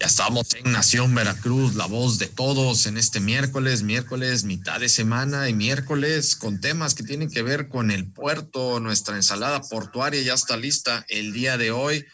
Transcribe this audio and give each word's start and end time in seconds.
Ya 0.00 0.06
estamos 0.06 0.54
en 0.54 0.72
Nación 0.72 1.14
Veracruz, 1.14 1.74
la 1.74 1.84
voz 1.84 2.18
de 2.18 2.26
todos 2.26 2.86
en 2.86 2.96
este 2.96 3.20
miércoles, 3.20 3.82
miércoles 3.82 4.44
mitad 4.44 4.80
de 4.80 4.88
semana 4.88 5.50
y 5.50 5.52
miércoles 5.52 6.36
con 6.36 6.58
temas 6.58 6.94
que 6.94 7.02
tienen 7.02 7.30
que 7.30 7.42
ver 7.42 7.68
con 7.68 7.90
el 7.90 8.10
puerto. 8.10 8.80
Nuestra 8.80 9.16
ensalada 9.16 9.60
portuaria 9.60 10.22
ya 10.22 10.32
está 10.32 10.56
lista 10.56 11.04
el 11.10 11.34
día 11.34 11.58
de 11.58 11.70
hoy 11.70 12.06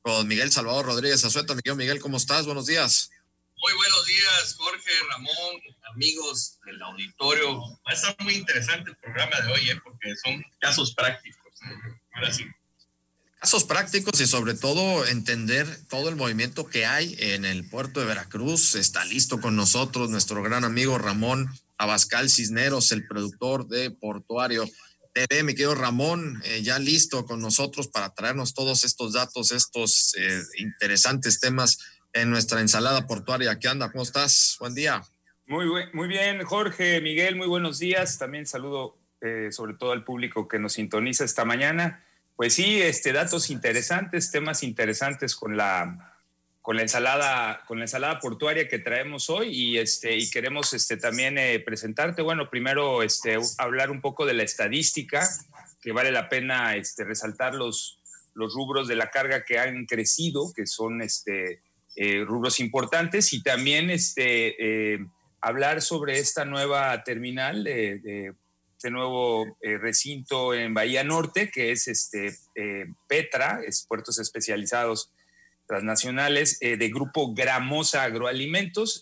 con 0.00 0.28
Miguel 0.28 0.52
Salvador 0.52 0.86
Rodríguez 0.86 1.24
Azueta. 1.24 1.56
Miguel, 1.56 1.74
Miguel, 1.74 1.98
¿cómo 1.98 2.18
estás? 2.18 2.46
Buenos 2.46 2.66
días. 2.66 3.10
Muy 3.56 3.72
buenos 3.72 4.06
días, 4.06 4.54
Jorge, 4.56 4.92
Ramón, 5.10 5.60
amigos 5.92 6.60
del 6.64 6.80
auditorio. 6.82 7.58
Va 7.58 7.90
a 7.90 7.94
estar 7.94 8.16
muy 8.20 8.34
interesante 8.34 8.90
el 8.90 8.96
programa 8.98 9.40
de 9.40 9.52
hoy, 9.52 9.70
¿eh? 9.70 9.80
porque 9.82 10.14
son 10.22 10.40
casos 10.60 10.94
prácticos. 10.94 11.52
Ahora 12.12 12.32
sí 12.32 12.44
casos 13.44 13.64
prácticos 13.64 14.18
y 14.22 14.26
sobre 14.26 14.54
todo 14.54 15.06
entender 15.06 15.66
todo 15.90 16.08
el 16.08 16.16
movimiento 16.16 16.66
que 16.66 16.86
hay 16.86 17.14
en 17.18 17.44
el 17.44 17.68
puerto 17.68 18.00
de 18.00 18.06
Veracruz. 18.06 18.74
Está 18.74 19.04
listo 19.04 19.38
con 19.38 19.54
nosotros 19.54 20.08
nuestro 20.08 20.42
gran 20.42 20.64
amigo 20.64 20.96
Ramón 20.96 21.50
Abascal 21.76 22.30
Cisneros, 22.30 22.90
el 22.90 23.06
productor 23.06 23.68
de 23.68 23.90
Portuario 23.90 24.64
TV. 25.12 25.42
Mi 25.42 25.52
querido 25.52 25.74
Ramón, 25.74 26.40
eh, 26.46 26.62
ya 26.62 26.78
listo 26.78 27.26
con 27.26 27.42
nosotros 27.42 27.88
para 27.88 28.14
traernos 28.14 28.54
todos 28.54 28.82
estos 28.82 29.12
datos, 29.12 29.52
estos 29.52 30.14
eh, 30.16 30.40
interesantes 30.56 31.38
temas 31.38 31.76
en 32.14 32.30
nuestra 32.30 32.62
ensalada 32.62 33.06
portuaria. 33.06 33.58
¿Qué 33.58 33.68
anda? 33.68 33.92
¿Cómo 33.92 34.04
estás? 34.04 34.56
Buen 34.58 34.74
día. 34.74 35.02
Muy, 35.46 35.66
muy 35.92 36.08
bien, 36.08 36.42
Jorge, 36.44 37.02
Miguel, 37.02 37.36
muy 37.36 37.46
buenos 37.46 37.78
días. 37.78 38.16
También 38.16 38.46
saludo 38.46 38.96
eh, 39.20 39.48
sobre 39.52 39.74
todo 39.74 39.92
al 39.92 40.02
público 40.02 40.48
que 40.48 40.58
nos 40.58 40.72
sintoniza 40.72 41.26
esta 41.26 41.44
mañana. 41.44 42.02
Pues 42.36 42.54
sí, 42.54 42.82
este, 42.82 43.12
datos 43.12 43.48
interesantes, 43.48 44.32
temas 44.32 44.64
interesantes 44.64 45.36
con 45.36 45.56
la, 45.56 46.16
con 46.62 46.74
la 46.74 46.82
ensalada, 46.82 47.62
con 47.66 47.78
la 47.78 47.84
ensalada 47.84 48.18
portuaria 48.18 48.68
que 48.68 48.80
traemos 48.80 49.30
hoy 49.30 49.50
y 49.50 49.78
este, 49.78 50.16
y 50.16 50.28
queremos 50.28 50.72
este, 50.74 50.96
también 50.96 51.38
eh, 51.38 51.60
presentarte. 51.60 52.22
Bueno, 52.22 52.50
primero 52.50 53.04
este, 53.04 53.38
hablar 53.58 53.92
un 53.92 54.00
poco 54.00 54.26
de 54.26 54.34
la 54.34 54.42
estadística, 54.42 55.28
que 55.80 55.92
vale 55.92 56.10
la 56.10 56.28
pena 56.28 56.74
este, 56.74 57.04
resaltar 57.04 57.54
los, 57.54 58.00
los 58.34 58.52
rubros 58.52 58.88
de 58.88 58.96
la 58.96 59.10
carga 59.10 59.44
que 59.44 59.60
han 59.60 59.86
crecido, 59.86 60.52
que 60.52 60.66
son 60.66 61.02
este, 61.02 61.62
eh, 61.94 62.24
rubros 62.26 62.58
importantes, 62.58 63.32
y 63.32 63.44
también 63.44 63.90
este, 63.90 64.94
eh, 64.94 65.06
hablar 65.40 65.82
sobre 65.82 66.18
esta 66.18 66.44
nueva 66.44 67.04
terminal 67.04 67.62
de 67.62 68.34
este 68.84 68.90
nuevo 68.90 69.56
eh, 69.62 69.78
recinto 69.78 70.52
en 70.52 70.74
Bahía 70.74 71.04
Norte, 71.04 71.50
que 71.50 71.72
es 71.72 71.88
este, 71.88 72.36
eh, 72.54 72.84
Petra, 73.08 73.62
es 73.66 73.86
Puertos 73.88 74.18
Especializados 74.18 75.10
Transnacionales 75.66 76.58
eh, 76.60 76.76
de 76.76 76.90
Grupo 76.90 77.32
Gramosa 77.32 78.02
Agroalimentos. 78.02 79.00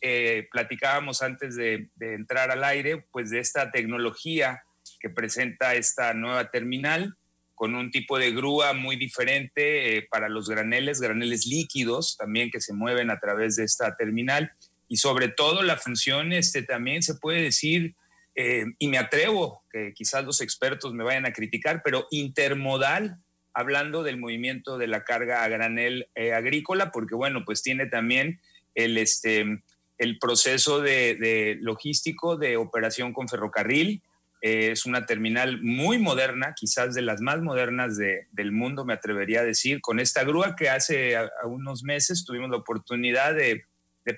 platicábamos 0.53 1.21
antes 1.21 1.57
de, 1.57 1.89
de, 1.97 2.15
entrar 2.15 2.53
al 2.53 2.63
aire, 2.63 3.05
pues 3.11 3.31
de 3.31 3.41
esta 3.41 3.73
tecnología 3.73 4.63
que 5.01 5.11
presenta 5.11 5.75
esta 5.75 6.15
nueva 6.15 6.53
terminal 6.53 7.17
con 7.57 7.75
un 7.75 7.91
tipo 7.91 8.21
de 8.21 8.31
grúa 8.31 8.75
muy 8.75 8.95
diferente 8.95 10.07
para 10.13 10.29
los 10.29 10.49
graneles, 10.49 11.01
graneles 11.01 11.45
líquidos 11.45 12.17
también 12.17 12.53
que 12.53 12.61
se 12.61 12.73
mueven 12.73 13.11
a 13.11 13.19
través 13.19 13.57
de 13.57 13.65
esta 13.65 13.97
terminal 13.97 14.53
y 14.87 14.99
sobre 14.99 15.27
todo 15.27 15.63
la 15.63 15.77
función 15.77 16.33
este, 16.33 16.63
también 16.63 17.03
se 17.03 17.17
puede 17.17 17.43
decir 17.43 17.97
eh, 18.35 18.65
y 18.79 18.89
me 18.89 18.99
atrevo, 18.99 19.63
que 19.71 19.93
quizás 19.93 20.25
los 20.25 20.41
expertos 20.41 20.95
me 20.95 21.05
vayan 21.05 21.27
a 21.27 21.33
criticar, 21.33 21.83
pero 21.85 22.07
intermodal, 22.11 23.19
hablando 23.55 24.03
del 24.03 24.19
movimiento 24.19 24.79
de 24.79 24.87
la 24.87 25.05
carga 25.05 25.45
a 25.45 25.49
granel 25.49 26.09
eh, 26.15 26.33
agrícola, 26.33 26.91
porque 26.91 27.15
bueno, 27.15 27.45
pues 27.45 27.63
tiene 27.63 27.87
también 27.87 28.41
el, 28.75 28.97
este, 28.97 29.63
el 29.99 30.19
proceso 30.19 30.81
de, 30.81 31.59
logístico 31.61 32.37
de 32.37 32.57
operación 32.57 33.13
con 33.13 33.29
ferrocarril. 33.29 34.03
Eh, 34.41 34.71
es 34.73 34.87
una 34.87 35.05
terminal 35.05 35.63
muy 35.63 35.99
moderna, 35.99 36.55
quizás 36.57 36.95
de 36.95 37.03
las 37.03 37.21
más 37.21 37.43
modernas 37.43 37.97
del 37.99 38.53
mundo, 38.53 38.87
me 38.87 38.95
atrevería 38.95 39.41
a 39.41 39.45
decir, 39.45 39.81
con 39.83 40.01
esta 40.01 40.25
grúa 40.25 40.57
que 40.57 40.71
hace 40.71 41.17
unos 41.45 41.85
meses 41.85 42.25
tuvimos 42.25 42.51
la 42.51 42.57
oportunidad 42.57 43.35
de 43.35 43.65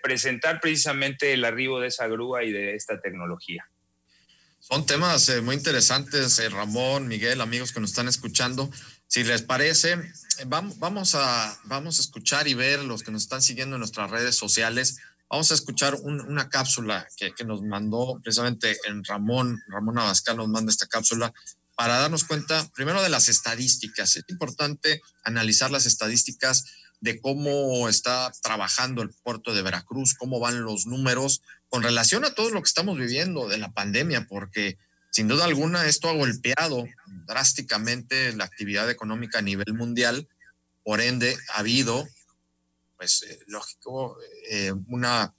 presentar 0.03 0.61
precisamente 0.61 1.35
el 1.35 1.45
arribo 1.45 1.81
de 1.81 1.89
esa 1.89 2.07
grúa 2.07 2.45
y 2.45 2.53
de 2.53 2.75
esta 2.75 3.01
tecnología. 3.01 3.67
Son 4.67 4.87
temas 4.87 5.29
eh, 5.29 5.43
muy 5.43 5.57
interesantes, 5.57 6.39
eh, 6.39 6.49
Ramón, 6.49 7.07
Miguel, 7.07 7.43
amigos 7.43 7.71
que 7.71 7.81
nos 7.81 7.91
están 7.91 8.09
escuchando. 8.09 8.71
Si 9.07 9.23
les 9.23 9.43
parece, 9.43 9.99
vamos, 10.47 10.79
vamos, 10.79 11.15
a, 11.15 11.61
vamos 11.65 11.99
a 11.99 12.01
escuchar 12.01 12.49
y 12.49 12.55
ver 12.55 12.83
los 12.83 13.03
que 13.03 13.11
nos 13.11 13.25
están 13.25 13.43
siguiendo 13.43 13.77
en 13.77 13.81
nuestras 13.81 14.11
redes 14.11 14.37
sociales. 14.37 14.97
Vamos 15.29 15.51
a 15.51 15.55
escuchar 15.55 15.97
una 15.97 16.49
cápsula 16.49 17.07
que, 17.19 17.35
que, 17.35 17.45
nos 17.45 17.61
mandó 17.61 18.19
precisamente 18.23 18.79
en 18.87 19.05
Ramón, 19.05 19.61
Ramón 19.69 19.99
Abascal 19.99 20.39
nos 20.39 20.49
manda 20.49 20.73
esta 20.73 20.87
cápsula 20.87 21.35
para 21.77 21.99
darnos 21.99 22.25
cuenta 22.25 22.67
primero 22.75 23.03
de 23.03 23.11
las 23.11 23.29
estadísticas. 23.29 24.17
Es 24.17 24.25
importante 24.29 25.03
analizar 25.25 25.71
las 25.71 25.85
estadísticas 25.85 26.65
de 27.05 27.21
cómo 27.21 27.87
está 27.91 28.33
trabajando 28.43 29.03
el 29.03 29.11
puerto 29.11 29.53
de 29.53 29.61
Veracruz, 29.61 30.15
cómo 30.15 30.41
van 30.41 30.63
los 30.63 30.87
números 30.87 31.43
con 31.69 31.83
relación 31.83 32.25
a 32.25 32.35
todo 32.35 32.49
lo 32.49 32.63
que 32.63 32.69
estamos 32.69 32.97
viviendo 32.97 33.47
de 33.47 33.59
la 33.59 33.73
pandemia, 33.73 34.27
porque 34.27 34.79
sin 35.11 35.29
duda 35.29 35.45
alguna 35.45 35.87
esto 35.87 36.09
ha 36.09 36.15
golpeado 36.15 36.87
drásticamente 37.27 38.33
la 38.33 38.45
actividad 38.45 38.89
económica 38.89 39.41
a 39.41 39.43
nivel 39.43 39.75
mundial, 39.75 40.27
por 40.83 41.03
ende 41.03 41.37
ha 41.53 41.59
habido, 41.59 42.09
pues 42.97 43.23
eh, 43.29 43.39
lógico, 43.49 44.17
eh, 44.49 44.73
una, 44.87 45.35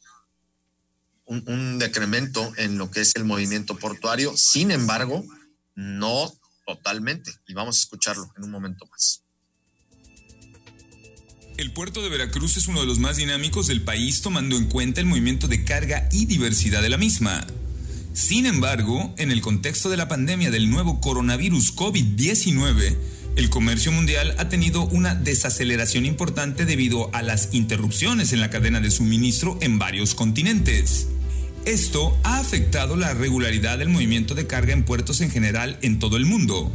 un, 1.26 1.44
un 1.47 1.80
decremento 1.80 2.53
en 2.58 2.78
lo 2.78 2.92
que 2.92 3.02
es 3.02 3.16
el 3.16 3.26
movimiento 3.26 3.76
portuario, 3.76 4.38
sin 4.38 4.70
embargo, 4.70 5.26
no 5.74 6.32
totalmente, 6.68 7.34
y 7.47 7.56
vamos 7.56 7.78
a 7.78 7.80
escucharlo 7.80 8.32
en 8.38 8.44
un 8.44 8.52
momento 8.52 8.86
más. 8.86 9.25
El 11.57 11.71
puerto 11.71 12.03
de 12.03 12.09
Veracruz 12.09 12.57
es 12.57 12.67
uno 12.67 12.81
de 12.81 12.85
los 12.85 12.99
más 12.99 13.16
dinámicos 13.16 13.67
del 13.67 13.81
país 13.81 14.21
tomando 14.21 14.57
en 14.57 14.66
cuenta 14.66 14.99
el 14.99 15.07
movimiento 15.07 15.47
de 15.47 15.63
carga 15.63 16.09
y 16.11 16.25
diversidad 16.25 16.81
de 16.81 16.89
la 16.89 16.97
misma. 16.97 17.47
Sin 18.13 18.45
embargo, 18.45 19.13
en 19.17 19.31
el 19.31 19.39
contexto 19.39 19.89
de 19.89 19.95
la 19.95 20.09
pandemia 20.09 20.51
del 20.51 20.69
nuevo 20.69 20.99
coronavirus 20.99 21.73
COVID-19, 21.73 22.97
el 23.38 23.49
comercio 23.49 23.93
mundial 23.93 24.35
ha 24.38 24.49
tenido 24.49 24.83
una 24.83 25.16
desaceleración 25.16 26.05
importante 26.05 26.66
debido 26.66 27.09
a 27.13 27.21
las 27.21 27.53
interrupciones 27.53 28.33
en 28.33 28.41
la 28.41 28.49
cadena 28.49 28.81
de 28.81 28.91
suministro 28.91 29.57
en 29.61 29.79
varios 29.79 30.13
continentes. 30.13 31.07
Esto 31.63 32.17
ha 32.23 32.39
afectado 32.39 32.97
la 32.97 33.13
regularidad 33.13 33.77
del 33.77 33.87
movimiento 33.87 34.35
de 34.35 34.45
carga 34.45 34.73
en 34.73 34.83
puertos 34.83 35.22
en 35.22 35.31
general 35.31 35.79
en 35.81 35.99
todo 35.99 36.17
el 36.17 36.25
mundo. 36.25 36.69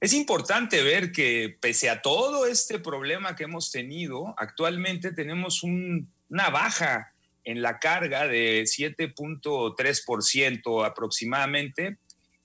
Es 0.00 0.12
importante 0.12 0.82
ver 0.82 1.12
que 1.12 1.56
pese 1.60 1.88
a 1.88 2.02
todo 2.02 2.46
este 2.46 2.78
problema 2.78 3.36
que 3.36 3.44
hemos 3.44 3.72
tenido, 3.72 4.34
actualmente 4.36 5.12
tenemos 5.12 5.62
una 5.62 6.50
baja 6.50 7.14
en 7.44 7.62
la 7.62 7.78
carga 7.78 8.26
de 8.26 8.64
7.3% 8.64 10.84
aproximadamente. 10.84 11.98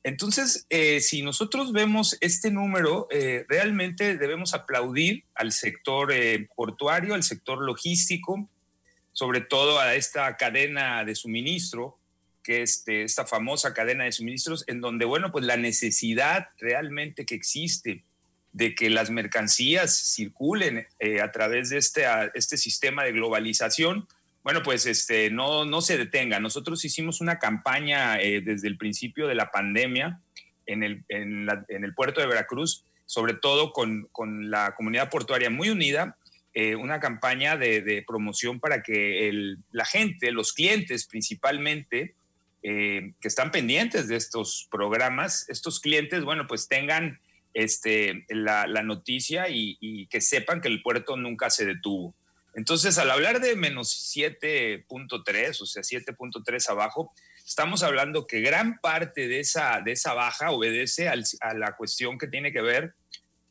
Entonces, 0.03 0.65
eh, 0.69 1.01
si 1.01 1.21
nosotros 1.21 1.73
vemos 1.73 2.17
este 2.21 2.51
número, 2.51 3.07
eh, 3.11 3.45
realmente 3.49 4.17
debemos 4.17 4.53
aplaudir 4.53 5.25
al 5.35 5.51
sector 5.51 6.13
eh, 6.13 6.47
portuario, 6.55 7.13
al 7.13 7.23
sector 7.23 7.61
logístico, 7.61 8.49
sobre 9.11 9.41
todo 9.41 9.79
a 9.79 9.95
esta 9.95 10.37
cadena 10.37 11.03
de 11.03 11.15
suministro, 11.15 11.97
que 12.43 12.61
este, 12.61 13.03
esta 13.03 13.25
famosa 13.25 13.73
cadena 13.73 14.05
de 14.05 14.13
suministros, 14.13 14.63
en 14.67 14.79
donde, 14.79 15.03
bueno, 15.03 15.31
pues 15.31 15.43
la 15.43 15.57
necesidad 15.57 16.47
realmente 16.57 17.25
que 17.25 17.35
existe 17.35 18.05
de 18.53 18.73
que 18.75 18.89
las 18.89 19.09
mercancías 19.09 19.93
circulen 20.15 20.87
a 21.21 21.31
través 21.31 21.69
de 21.69 21.77
este, 21.77 22.05
este 22.33 22.57
sistema 22.57 23.03
de 23.03 23.11
globalización, 23.11 24.07
bueno, 24.43 24.63
pues 24.63 24.85
este, 24.85 25.29
no, 25.29 25.65
no 25.65 25.81
se 25.81 25.97
detenga. 25.97 26.39
Nosotros 26.39 26.83
hicimos 26.85 27.21
una 27.21 27.39
campaña 27.39 28.19
eh, 28.19 28.41
desde 28.41 28.67
el 28.67 28.77
principio 28.77 29.27
de 29.27 29.35
la 29.35 29.51
pandemia 29.51 30.19
en 30.65 30.83
el, 30.83 31.03
en, 31.09 31.49
el 31.69 31.93
puerto 31.93 32.21
de 32.21 32.27
Veracruz, 32.27 32.85
sobre 33.05 33.33
todo 33.33 33.73
con, 33.73 34.07
la 34.49 34.75
comunidad 34.75 35.09
portuaria 35.09 35.49
muy 35.49 35.69
unida, 35.69 36.17
eh, 36.53 36.75
una 36.75 36.99
campaña 36.99 37.57
de, 37.57 37.81
de, 37.81 38.03
promoción 38.03 38.59
para 38.59 38.81
que 38.81 39.29
el, 39.29 39.57
la 39.71 39.85
gente, 39.85 40.31
los 40.31 40.53
clientes 40.53 41.07
principalmente, 41.07 42.15
eh, 42.61 43.13
que 43.21 43.29
están 43.29 43.51
pendientes 43.51 44.09
de 44.09 44.17
estos 44.17 44.67
programas, 44.69 45.47
estos 45.49 45.79
clientes, 45.79 46.25
bueno, 46.25 46.45
pues 46.45 46.67
tengan 46.67 47.19
este, 47.53 48.25
la, 48.27 48.65
noticia 48.83 49.45
y, 49.49 50.07
que 50.07 50.19
sepan 50.19 50.59
que 50.59 50.67
el 50.67 50.81
puerto 50.81 51.15
nunca 51.15 51.49
se 51.49 51.65
detuvo. 51.65 52.13
Entonces, 52.59 52.97
al 52.97 53.09
hablar 53.09 53.39
de 53.39 53.55
menos 53.55 54.13
7.3, 54.13 55.61
o 55.61 55.65
sea, 55.65 55.81
7.3 55.81 56.69
abajo, 56.69 57.13
estamos 57.45 57.83
hablando 57.83 58.27
que 58.27 58.41
gran 58.41 58.79
parte 58.81 59.29
de 59.29 59.39
esa, 59.39 59.79
de 59.79 59.93
esa 59.93 60.13
baja 60.13 60.51
obedece 60.51 61.07
a 61.07 61.53
la 61.53 61.77
cuestión 61.77 62.17
que 62.17 62.27
tiene 62.27 62.51
que 62.51 62.61
ver 62.61 62.95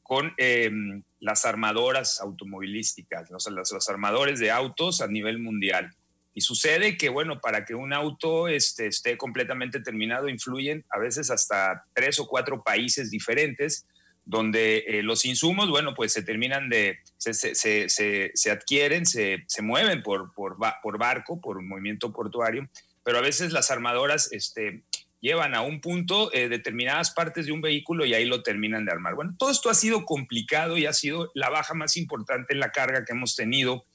con 0.03 0.35
em, 0.37 1.03
las 1.21 1.47
armadoras 1.47 2.21
automovilísticas, 2.21 3.31
los, 3.31 3.49
los 3.51 3.89
armadores 3.89 4.41
de 4.41 4.51
autos 4.51 5.01
a 5.01 5.07
nivel 5.07 5.39
mundial. 5.39 5.91
Y 6.35 6.43
sucede 6.43 6.99
que, 6.99 7.09
bueno, 7.09 7.41
para 7.41 7.65
que 7.65 7.75
un 7.75 7.95
auto 7.95 8.47
este, 8.47 8.89
esté 8.89 9.17
completamente 9.17 9.81
terminado, 9.81 10.29
influyen 10.29 10.85
a 10.91 10.99
veces 10.99 11.31
hasta 11.31 11.87
tres 11.95 12.21
o 12.21 12.29
cuatro 12.29 12.63
países 12.63 13.11
diferentes, 13.11 13.87
donde 14.29 14.85
eh, 14.87 15.03
los 15.03 15.25
insumos, 15.25 15.71
bueno, 15.71 15.95
pues 15.95 16.13
se 16.13 16.23
terminan 16.23 16.69
de, 16.69 16.99
se, 17.17 17.33
se, 17.33 17.55
se, 17.55 18.31
se 18.35 18.51
adquieren, 18.51 19.07
se, 19.07 19.47
mueven 19.63 20.03
por, 20.03 20.35
por, 20.35 20.59
por, 20.83 20.99
barco, 20.99 21.41
por 21.41 21.63
movimiento 21.63 22.13
portuario, 22.13 22.69
pero 23.03 23.17
a 23.17 23.23
veces 23.23 23.53
las 23.53 23.71
armadoras 23.71 24.31
este, 24.31 24.83
llevan 25.23 25.55
a 25.55 25.63
un 25.63 25.81
punto 25.81 26.31
eh, 26.35 26.51
determinadas 26.51 27.11
partes 27.13 27.47
de 27.47 27.53
un 27.53 27.63
vehículo 27.63 28.05
y 28.05 28.13
ahí 28.13 28.27
lo 28.27 28.43
terminan 28.43 28.85
de 28.85 28.93
armar. 28.93 29.15
Bueno, 29.15 29.35
todo 29.39 29.51
esto 29.51 29.71
ha 29.71 29.75
sido 29.75 30.05
complicado 30.05 30.77
y 30.77 30.85
ha 30.85 30.93
sido 30.93 31.31
la 31.33 31.49
baja 31.49 31.73
más 31.73 31.97
importante 31.97 32.53
en 32.53 32.61
la 32.61 32.71
carga 32.71 33.07
que 33.07 33.15
hemos 33.15 33.35
tenido 33.35 33.87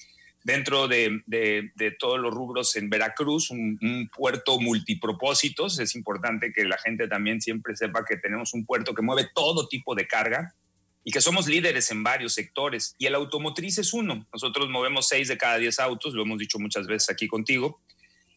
dentro 0.43 0.87
de, 0.87 1.23
todos 1.99 2.19
los 2.19 2.33
rubros 2.33 2.75
en 2.75 2.89
Veracruz, 2.89 3.49
un, 3.49 4.09
puerto 4.15 4.59
multipropósitos. 4.59 5.79
Es 5.79 5.95
importante 5.95 6.51
que 6.53 6.65
la 6.65 6.77
gente 6.77 7.07
también 7.07 7.41
siempre 7.41 7.75
sepa 7.75 8.05
que 8.05 8.17
tenemos 8.17 8.53
un 8.53 8.65
puerto 8.65 8.93
que 8.93 9.01
mueve 9.01 9.29
todo 9.33 9.67
tipo 9.67 9.95
de 9.95 10.07
carga 10.07 10.53
y 11.03 11.11
que 11.11 11.21
somos 11.21 11.47
líderes 11.47 11.91
en 11.91 12.03
varios 12.03 12.33
sectores. 12.33 12.95
Y 12.97 13.05
el 13.05 13.15
automotriz 13.15 13.77
es 13.77 13.93
uno. 13.93 14.27
Nosotros 14.31 14.69
movemos 14.69 15.07
seis 15.07 15.27
de 15.27 15.37
cada 15.37 15.57
diez 15.57 15.79
autos, 15.79 16.13
lo 16.13 16.23
hemos 16.23 16.39
dicho 16.39 16.59
muchas 16.59 16.87
veces 16.87 17.09
aquí 17.09 17.27
contigo. 17.27 17.81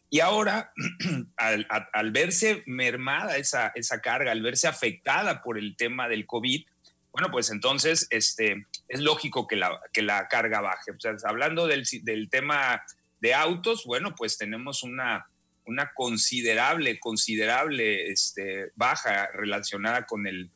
Y 0.09 0.21
ahora, 0.21 0.71
al, 1.37 2.11
verse 2.11 2.63
mermada 2.65 3.37
esa, 3.37 3.73
esa 3.75 4.01
carga, 4.01 4.31
al 4.31 4.41
verse 4.41 4.67
afectada 4.67 5.41
por 5.43 5.57
el 5.57 5.75
tema 5.75 6.07
del 6.07 6.25
COVID, 6.25 6.65
bueno, 7.11 7.31
pues 7.31 7.49
entonces 7.49 8.07
este, 8.11 8.67
es 8.87 8.99
lógico 9.01 9.47
que 9.47 9.55
la, 9.55 9.79
que 9.91 10.01
la 10.01 10.27
carga 10.27 10.61
baje. 10.61 10.91
Hablando 11.25 11.67
del, 11.67 11.85
del 12.03 12.29
tema 12.29 12.83
de 13.19 13.33
autos, 13.33 13.83
bueno, 13.85 14.15
pues 14.15 14.37
tenemos 14.37 14.83
una, 14.83 15.27
una 15.65 15.91
considerable, 15.93 16.99
considerable 16.99 18.09
este, 18.09 18.71
baja 18.75 19.27
relacionada 19.33 20.05
con 20.05 20.27
el, 20.27 20.49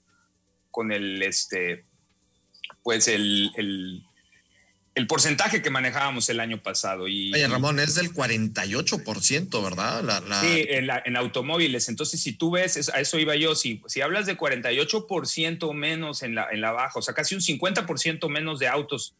con 0.69 0.91
el, 0.91 1.21
este, 1.21 1.85
pues 2.83 3.07
el, 3.07 4.03
el 4.93 5.07
porcentaje 5.07 5.61
que 5.61 5.69
manejábamos 5.69 6.27
el 6.29 6.39
año 6.39 6.61
pasado. 6.61 7.07
Y, 7.07 7.33
Oye, 7.33 7.47
Ramón, 7.47 7.79
es 7.79 7.95
del 7.95 8.13
48%, 8.13 9.63
¿verdad? 9.63 10.03
La, 10.03 10.41
Sí, 10.41 10.65
en, 10.67 11.15
automóviles. 11.15 11.87
Entonces, 11.87 12.21
si 12.21 12.33
tú 12.33 12.51
ves, 12.51 12.89
a 12.89 12.99
eso 12.99 13.17
iba 13.17 13.35
yo, 13.35 13.55
si, 13.55 13.81
si 13.87 14.01
hablas 14.01 14.25
de 14.25 14.37
48% 14.37 15.73
menos 15.73 16.23
en 16.23 16.35
la, 16.35 16.49
en 16.51 16.59
la 16.59 16.71
baja, 16.71 16.99
o 16.99 17.01
sea, 17.01 17.13
casi 17.13 17.35
un 17.35 17.41
50% 17.41 18.29
menos 18.29 18.59
de 18.59 18.67
autos, 18.67 19.15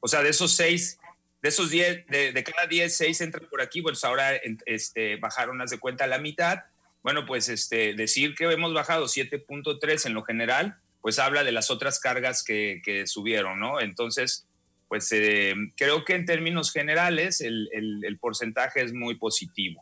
o 0.00 0.08
sea, 0.08 0.22
de 0.22 0.30
esos 0.30 0.52
seis, 0.52 0.98
de 1.40 1.48
esos 1.48 1.70
10, 1.70 2.06
de, 2.08 2.44
cada 2.44 2.66
10, 2.66 2.96
seis 2.96 3.20
entran 3.20 3.48
por 3.48 3.62
aquí, 3.62 3.80
pues 3.80 4.02
ahora 4.02 4.32
este, 4.66 5.16
bajaron, 5.16 5.60
haz 5.60 5.70
de 5.70 5.78
cuenta, 5.78 6.06
la 6.08 6.18
mitad. 6.18 6.58
Bueno, 7.04 7.26
pues 7.26 7.48
este, 7.48 7.94
decir 7.94 8.34
que 8.34 8.44
hemos 8.44 8.74
bajado 8.74 9.06
7.3 9.06 10.06
en 10.06 10.14
lo 10.14 10.24
general, 10.24 10.78
pues 11.00 11.20
habla 11.20 11.44
de 11.44 11.52
las 11.52 11.70
otras 11.70 12.00
cargas 12.00 12.42
que, 12.42 12.80
que 12.84 13.06
subieron, 13.06 13.60
¿no? 13.60 13.80
Entonces, 13.80 14.46
pues 14.92 15.08
eh, 15.12 15.54
creo 15.74 16.04
que 16.04 16.14
en 16.14 16.26
términos 16.26 16.70
generales 16.70 17.40
el, 17.40 18.18
porcentaje 18.20 18.84
es 18.84 18.92
muy 18.92 19.14
positivo. 19.14 19.80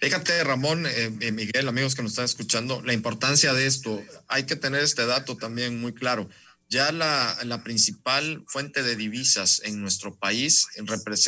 Fíjate, 0.00 0.42
Ramón, 0.42 0.86
eh, 0.86 1.16
eh, 1.20 1.30
Miguel, 1.30 1.68
amigos 1.68 1.94
que 1.94 2.02
nos 2.02 2.10
están 2.10 2.24
escuchando, 2.24 2.82
la 2.82 2.92
importancia 2.92 3.54
de 3.54 3.68
esto. 3.68 4.02
Hay 4.26 4.46
que 4.46 4.56
tener 4.56 4.82
este 4.82 5.06
dato 5.06 5.36
también 5.36 5.80
muy 5.80 5.94
claro. 5.94 6.28
Ya 6.68 6.90
la, 6.90 7.38
la 7.44 7.62
principal 7.62 8.42
fuente 8.48 8.82
de 8.82 8.96
divisas 8.96 9.62
en 9.64 9.80
nuestro 9.80 10.16
país 10.16 10.66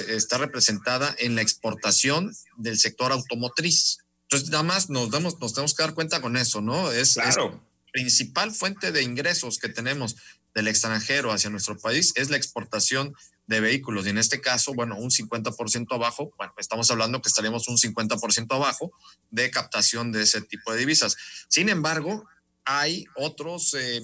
está 0.09 0.39
representada 0.39 1.15
en 1.21 1.37
la 1.37 1.43
exportación 1.43 2.35
del 2.57 2.77
sector 2.77 3.13
automotriz. 3.13 3.99
Entonces, 4.25 4.51
nada 4.51 4.65
más 4.65 4.91
nos, 4.91 5.13
damos, 5.13 5.39
nos 5.39 5.55
tenemos 5.55 5.75
que 5.75 5.85
dar 5.85 5.95
cuenta 5.95 6.21
con 6.21 6.37
eso, 6.37 6.61
¿no? 6.61 6.91
Es, 6.91 7.15
la 7.15 7.61
principal 7.93 8.51
fuente 8.51 8.91
de 8.91 9.03
ingresos 9.05 9.59
que 9.59 9.69
tenemos 9.69 10.17
del 10.55 10.69
extranjero 10.69 11.33
hacia 11.33 11.51
nuestro 11.51 11.79
país 11.79 12.13
es 12.17 12.31
la 12.31 12.37
exportación 12.37 13.15
de 13.47 13.61
vehículos. 13.61 14.07
Y 14.07 14.11
en 14.11 14.19
este 14.19 14.41
caso, 14.41 14.75
bueno, 14.75 14.97
un 14.97 15.11
50% 15.11 15.87
abajo, 15.95 16.33
bueno, 16.37 16.53
estamos 16.59 16.91
hablando 16.91 17.21
que 17.21 17.29
estaríamos 17.29 17.69
un 17.69 17.77
50% 17.77 18.55
abajo 18.55 18.93
de 19.31 19.51
captación 19.51 20.13
de 20.13 20.23
ese 20.23 20.41
tipo 20.43 20.73
de 20.73 20.79
divisas. 20.79 21.17
Sin 21.49 21.69
embargo, 21.69 22.25
hay 22.65 23.05
otros 23.17 23.75
eh, 23.75 24.03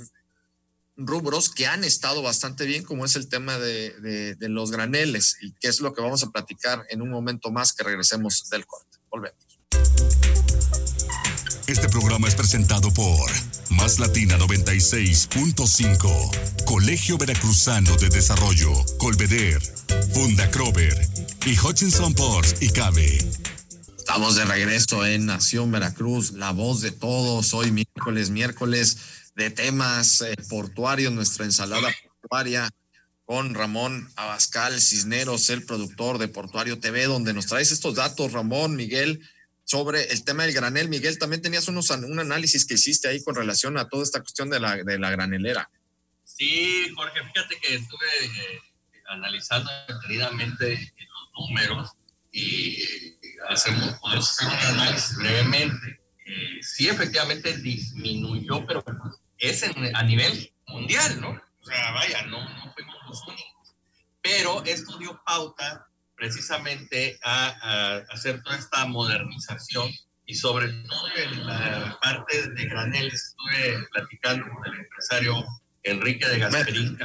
rubros 0.96 1.48
que 1.50 1.66
han 1.66 1.84
estado 1.84 2.22
bastante 2.22 2.66
bien, 2.66 2.82
como 2.82 3.04
es 3.04 3.14
el 3.16 3.28
tema 3.28 3.58
de, 3.58 4.34
de 4.36 4.48
los 4.48 4.70
graneles, 4.70 5.36
y 5.40 5.52
que 5.52 5.68
es 5.68 5.80
lo 5.80 5.94
que 5.94 6.02
vamos 6.02 6.22
a 6.24 6.30
platicar 6.30 6.84
en 6.90 7.02
un 7.02 7.10
momento 7.10 7.50
más 7.50 7.72
que 7.72 7.84
regresemos 7.84 8.48
del 8.50 8.66
corte. 8.66 8.98
Volvemos. 9.10 9.46
Este 11.66 11.88
programa 11.88 12.28
es 12.28 12.34
presentado 12.34 12.90
por 12.92 13.30
Más 13.70 13.98
Latina 13.98 14.38
96.5, 14.38 16.64
Colegio 16.64 17.18
Veracruzano 17.18 17.96
de 17.96 18.08
Desarrollo, 18.08 18.72
Colveder, 18.98 19.60
Funda 20.12 20.48
Crover 20.50 20.96
y 21.44 21.58
Hutchinson 21.58 22.14
Ports 22.14 22.54
y 22.60 22.70
Cabe. 22.70 23.18
Estamos 23.96 24.36
de 24.36 24.44
regreso 24.46 25.04
en 25.04 25.26
Nación 25.26 25.70
Veracruz, 25.70 26.32
la 26.32 26.52
voz 26.52 26.80
de 26.80 26.92
todos. 26.92 27.52
Hoy 27.54 27.70
miércoles, 27.70 28.30
miércoles 28.30 28.96
de 29.36 29.50
temas 29.50 30.22
eh, 30.22 30.34
portuarios, 30.48 31.12
nuestra 31.12 31.44
ensalada 31.44 31.94
portuaria 32.20 32.70
con 33.26 33.54
Ramón 33.54 34.10
Abascal 34.16 34.80
Cisneros, 34.80 35.50
el 35.50 35.64
productor 35.64 36.16
de 36.18 36.28
Portuario 36.28 36.80
TV, 36.80 37.04
donde 37.04 37.34
nos 37.34 37.46
traes 37.46 37.70
estos 37.70 37.96
datos, 37.96 38.32
Ramón, 38.32 38.76
Miguel, 38.76 39.20
sobre 39.68 40.10
el 40.10 40.24
tema 40.24 40.44
del 40.44 40.54
granel. 40.54 40.88
Miguel, 40.88 41.18
también 41.18 41.42
tenías 41.42 41.68
unos, 41.68 41.90
un 41.90 42.18
análisis 42.18 42.64
que 42.64 42.74
hiciste 42.74 43.06
ahí 43.06 43.22
con 43.22 43.34
relación 43.34 43.76
a 43.76 43.86
toda 43.86 44.02
esta 44.02 44.20
cuestión 44.20 44.48
de 44.48 44.60
la, 44.60 44.76
de 44.76 44.98
la 44.98 45.10
granelera. 45.10 45.70
Sí, 46.24 46.90
Jorge, 46.96 47.20
fíjate 47.22 47.60
que 47.60 47.74
estuve 47.74 48.06
eh, 48.24 48.60
analizando 49.10 49.70
detenidamente 49.86 50.94
los 50.96 51.48
números 51.48 51.90
y 52.32 52.78
hacemos, 53.50 53.92
podemos 54.00 54.30
hacer 54.30 54.48
un 54.48 54.78
análisis 54.80 55.16
brevemente. 55.16 56.00
Eh, 56.24 56.62
sí, 56.62 56.88
efectivamente 56.88 57.58
disminuyó, 57.58 58.64
pero 58.66 58.82
es 59.36 59.64
a 59.92 60.02
nivel 60.02 60.50
mundial, 60.66 61.20
¿no? 61.20 61.30
O 61.60 61.66
sea, 61.66 61.92
vaya, 61.92 62.22
no, 62.22 62.40
no 62.40 62.72
fuimos 62.72 62.96
los 63.06 63.22
únicos. 63.28 63.76
Pero 64.22 64.64
esto 64.64 64.96
dio 64.96 65.20
pauta 65.26 65.87
precisamente 66.18 67.18
a, 67.22 68.02
hacer 68.10 68.42
toda 68.42 68.58
esta 68.58 68.84
modernización 68.86 69.90
y 70.26 70.34
sobre 70.34 70.68
todo 70.68 71.08
en 71.16 71.46
la 71.46 71.98
parte 72.02 72.50
de 72.50 72.64
graneles 72.66 73.34
estuve 73.34 73.86
platicando 73.92 74.46
con 74.50 74.66
el 74.66 74.80
empresario 74.80 75.44
Enrique 75.84 76.28
de 76.28 76.38
Gasperín. 76.38 76.98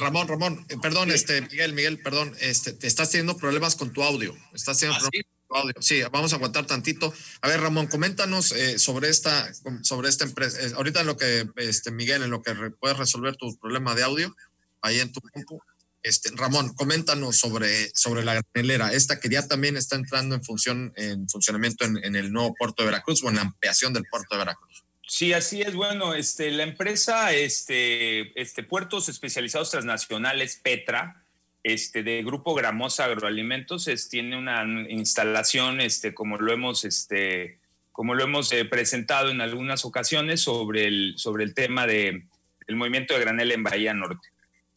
Ramón, 0.00 0.26
Ramón, 0.26 0.66
eh, 0.68 0.76
perdón, 0.82 1.10
este, 1.10 1.42
Miguel, 1.42 1.72
Miguel, 1.74 2.00
perdón, 2.00 2.34
este, 2.40 2.72
te 2.72 2.86
estás 2.86 3.10
teniendo 3.10 3.36
problemas 3.36 3.76
con 3.76 3.92
tu 3.92 4.02
audio. 4.02 4.34
Estás 4.52 4.78
teniendo 4.78 4.96
¿Ah, 4.96 5.08
problemas 5.08 5.26
con 5.26 5.48
tu 5.48 5.54
audio. 5.54 5.74
Sí, 5.80 6.02
vamos 6.10 6.32
a 6.32 6.36
aguantar 6.36 6.66
tantito. 6.66 7.14
A 7.42 7.48
ver, 7.48 7.60
Ramón, 7.60 7.86
coméntanos 7.86 8.50
eh, 8.52 8.78
sobre 8.78 9.08
esta, 9.08 9.52
sobre 9.82 10.08
esta 10.08 10.24
empresa. 10.24 10.60
Eh, 10.60 10.72
ahorita 10.74 11.02
en 11.02 11.06
lo 11.06 11.16
que, 11.16 11.48
este, 11.56 11.92
Miguel, 11.92 12.22
en 12.22 12.30
lo 12.30 12.42
que 12.42 12.54
puedes 12.80 12.96
resolver 12.96 13.36
tu 13.36 13.56
problema 13.58 13.94
de 13.94 14.02
audio 14.02 14.34
ahí 14.80 15.00
en 15.00 15.12
tu 15.12 15.20
compu. 15.20 15.60
Este, 16.04 16.28
Ramón, 16.36 16.74
coméntanos 16.74 17.38
sobre, 17.38 17.88
sobre 17.94 18.22
la 18.22 18.34
granelera, 18.34 18.92
esta 18.92 19.18
que 19.18 19.30
ya 19.30 19.48
también 19.48 19.78
está 19.78 19.96
entrando 19.96 20.34
en 20.34 20.44
función, 20.44 20.92
en 20.96 21.26
funcionamiento 21.30 21.86
en, 21.86 22.14
el 22.14 22.30
nuevo 22.30 22.54
puerto 22.54 22.82
de 22.82 22.90
Veracruz 22.90 23.24
o 23.24 23.30
en 23.30 23.36
la 23.36 23.40
ampliación 23.40 23.94
del 23.94 24.04
puerto 24.04 24.34
de 24.34 24.40
Veracruz. 24.40 24.84
Sí, 25.08 25.32
así 25.32 25.62
es. 25.62 25.74
Bueno, 25.74 26.14
este, 26.14 26.50
la 26.50 26.64
empresa 26.64 27.32
este, 27.32 28.38
este, 28.38 28.62
Puertos 28.62 29.08
Especializados 29.08 29.70
Transnacionales, 29.70 30.60
Petra, 30.62 31.24
este, 31.62 32.02
de 32.02 32.22
Grupo 32.22 32.54
Gramosa 32.54 33.06
Agroalimentos, 33.06 33.88
tiene 34.10 34.36
una 34.36 34.62
instalación, 34.90 35.80
este, 35.80 36.12
como 36.12 36.36
lo 36.36 36.52
hemos, 36.52 36.84
este, 36.84 37.60
como 37.92 38.14
lo 38.14 38.24
hemos 38.24 38.52
eh, 38.52 38.66
presentado 38.66 39.30
en 39.30 39.40
algunas 39.40 39.86
ocasiones, 39.86 40.42
sobre 40.42 40.86
el, 40.86 41.14
sobre 41.16 41.44
el 41.44 41.54
tema 41.54 41.86
de, 41.86 42.26
del 42.66 42.76
movimiento 42.76 43.14
de 43.14 43.20
granel 43.20 43.52
en 43.52 43.62
Bahía 43.62 43.94
Norte. 43.94 44.33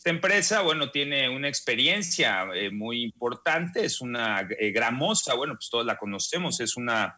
Esta 0.08 0.16
empresa, 0.16 0.62
bueno, 0.62 0.90
tiene 0.90 1.28
una 1.28 1.50
experiencia 1.50 2.48
eh, 2.56 2.72
muy 2.72 3.04
importante, 3.04 3.84
es 3.84 4.00
una 4.00 4.48
eh, 4.58 4.72
Gramosa, 4.72 5.34
bueno, 5.34 5.56
pues 5.56 5.70
todos 5.70 5.86
la 5.86 5.98
conocemos, 5.98 6.62
es 6.62 6.78
una 6.78 7.18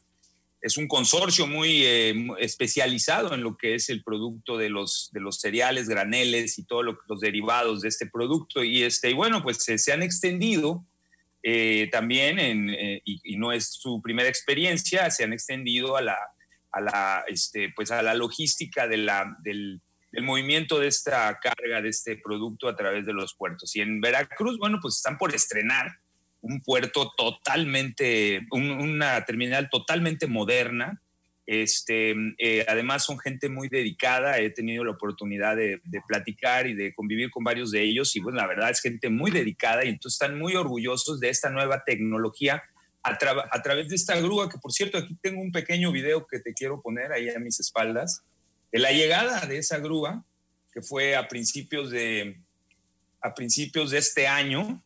es 0.59 0.75
un 0.75 0.87
consorcio 0.87 1.45
muy 1.45 1.83
eh, 1.85 2.15
especializado 2.39 3.35
en 3.35 3.43
lo 3.43 3.57
que 3.57 3.75
es 3.75 3.91
el 3.91 4.03
producto 4.03 4.57
de 4.57 4.69
los, 4.69 5.11
de 5.13 5.19
los 5.19 5.39
cereales, 5.39 5.87
graneles 5.87 6.57
y 6.57 6.63
todos 6.63 6.83
los 7.07 7.19
derivados 7.19 7.81
de 7.81 7.89
este 7.89 8.07
producto. 8.07 8.63
Y, 8.63 8.81
este, 8.81 9.11
y 9.11 9.13
bueno, 9.13 9.43
pues 9.43 9.57
se, 9.57 9.93
han 9.93 10.01
extendido 10.01 10.83
eh, 11.43 11.89
también, 11.91 12.39
en, 12.39 12.71
eh, 12.71 13.03
y, 13.05 13.37
no 13.37 13.51
es 13.51 13.71
su 13.71 14.01
primera 14.01 14.29
experiencia, 14.29 15.11
se 15.11 15.25
han 15.25 15.33
extendido 15.33 15.95
a 15.95 16.01
la, 16.01 16.17
a 16.71 16.81
la, 16.81 17.23
este, 17.27 17.71
pues 17.75 17.91
a 17.91 18.01
la 18.01 18.15
logística 18.15 18.87
de 18.87 18.97
la, 18.97 19.37
del, 19.43 19.79
del 20.11 20.23
movimiento 20.23 20.79
de 20.79 20.87
esta 20.87 21.39
carga, 21.39 21.81
de 21.81 21.89
este 21.89 22.17
producto 22.17 22.67
a 22.67 22.75
través 22.75 23.05
de 23.05 23.13
los 23.13 23.35
puertos. 23.35 23.75
Y 23.75 23.81
en 23.81 24.01
Veracruz, 24.01 24.57
bueno, 24.57 24.79
pues 24.81 24.97
están 24.97 25.17
por 25.17 25.33
estrenar 25.33 25.99
un 26.41 26.61
puerto 26.61 27.11
totalmente, 27.17 28.47
una 28.51 29.23
terminal 29.25 29.69
totalmente 29.69 30.27
moderna. 30.27 31.01
Este, 31.45 32.15
eh, 32.37 32.63
además 32.67 33.05
son 33.05 33.17
gente 33.19 33.49
muy 33.49 33.69
dedicada, 33.69 34.37
he 34.37 34.51
tenido 34.51 34.83
la 34.83 34.91
oportunidad 34.91 35.55
de, 35.55 35.81
platicar 36.07 36.67
y 36.67 36.75
de 36.75 36.93
convivir 36.93 37.31
con 37.31 37.43
varios 37.43 37.71
de 37.71 37.81
ellos 37.81 38.15
y 38.15 38.19
bueno, 38.19 38.37
la 38.37 38.45
verdad 38.45 38.69
es 38.69 38.81
gente 38.81 39.09
muy 39.09 39.31
dedicada 39.31 39.83
y 39.83 39.89
entonces 39.89 40.21
están 40.21 40.37
muy 40.37 40.55
orgullosos 40.55 41.19
de 41.19 41.29
esta 41.29 41.49
nueva 41.49 41.83
tecnología 41.83 42.63
a, 43.01 43.17
a 43.51 43.61
través 43.63 43.89
de 43.89 43.95
esta 43.95 44.19
grúa, 44.19 44.47
que 44.47 44.59
por 44.59 44.71
cierto 44.71 44.99
aquí 44.99 45.17
tengo 45.23 45.41
un 45.41 45.51
pequeño 45.51 45.91
video 45.91 46.27
que 46.27 46.39
te 46.39 46.53
quiero 46.53 46.83
poner 46.83 47.11
ahí 47.11 47.29
a 47.29 47.39
mis 47.39 47.59
espaldas, 47.59 48.23
de 48.71 48.79
la 48.79 48.91
llegada 48.91 49.45
de 49.45 49.57
esa 49.57 49.79
grúa, 49.79 50.23
que 50.73 50.81
fue 50.81 51.15
a 51.15 51.27
principios 51.27 51.89
de, 51.89 52.39
a 53.21 53.33
principios 53.33 53.91
de 53.91 53.97
este 53.97 54.27
año, 54.27 54.81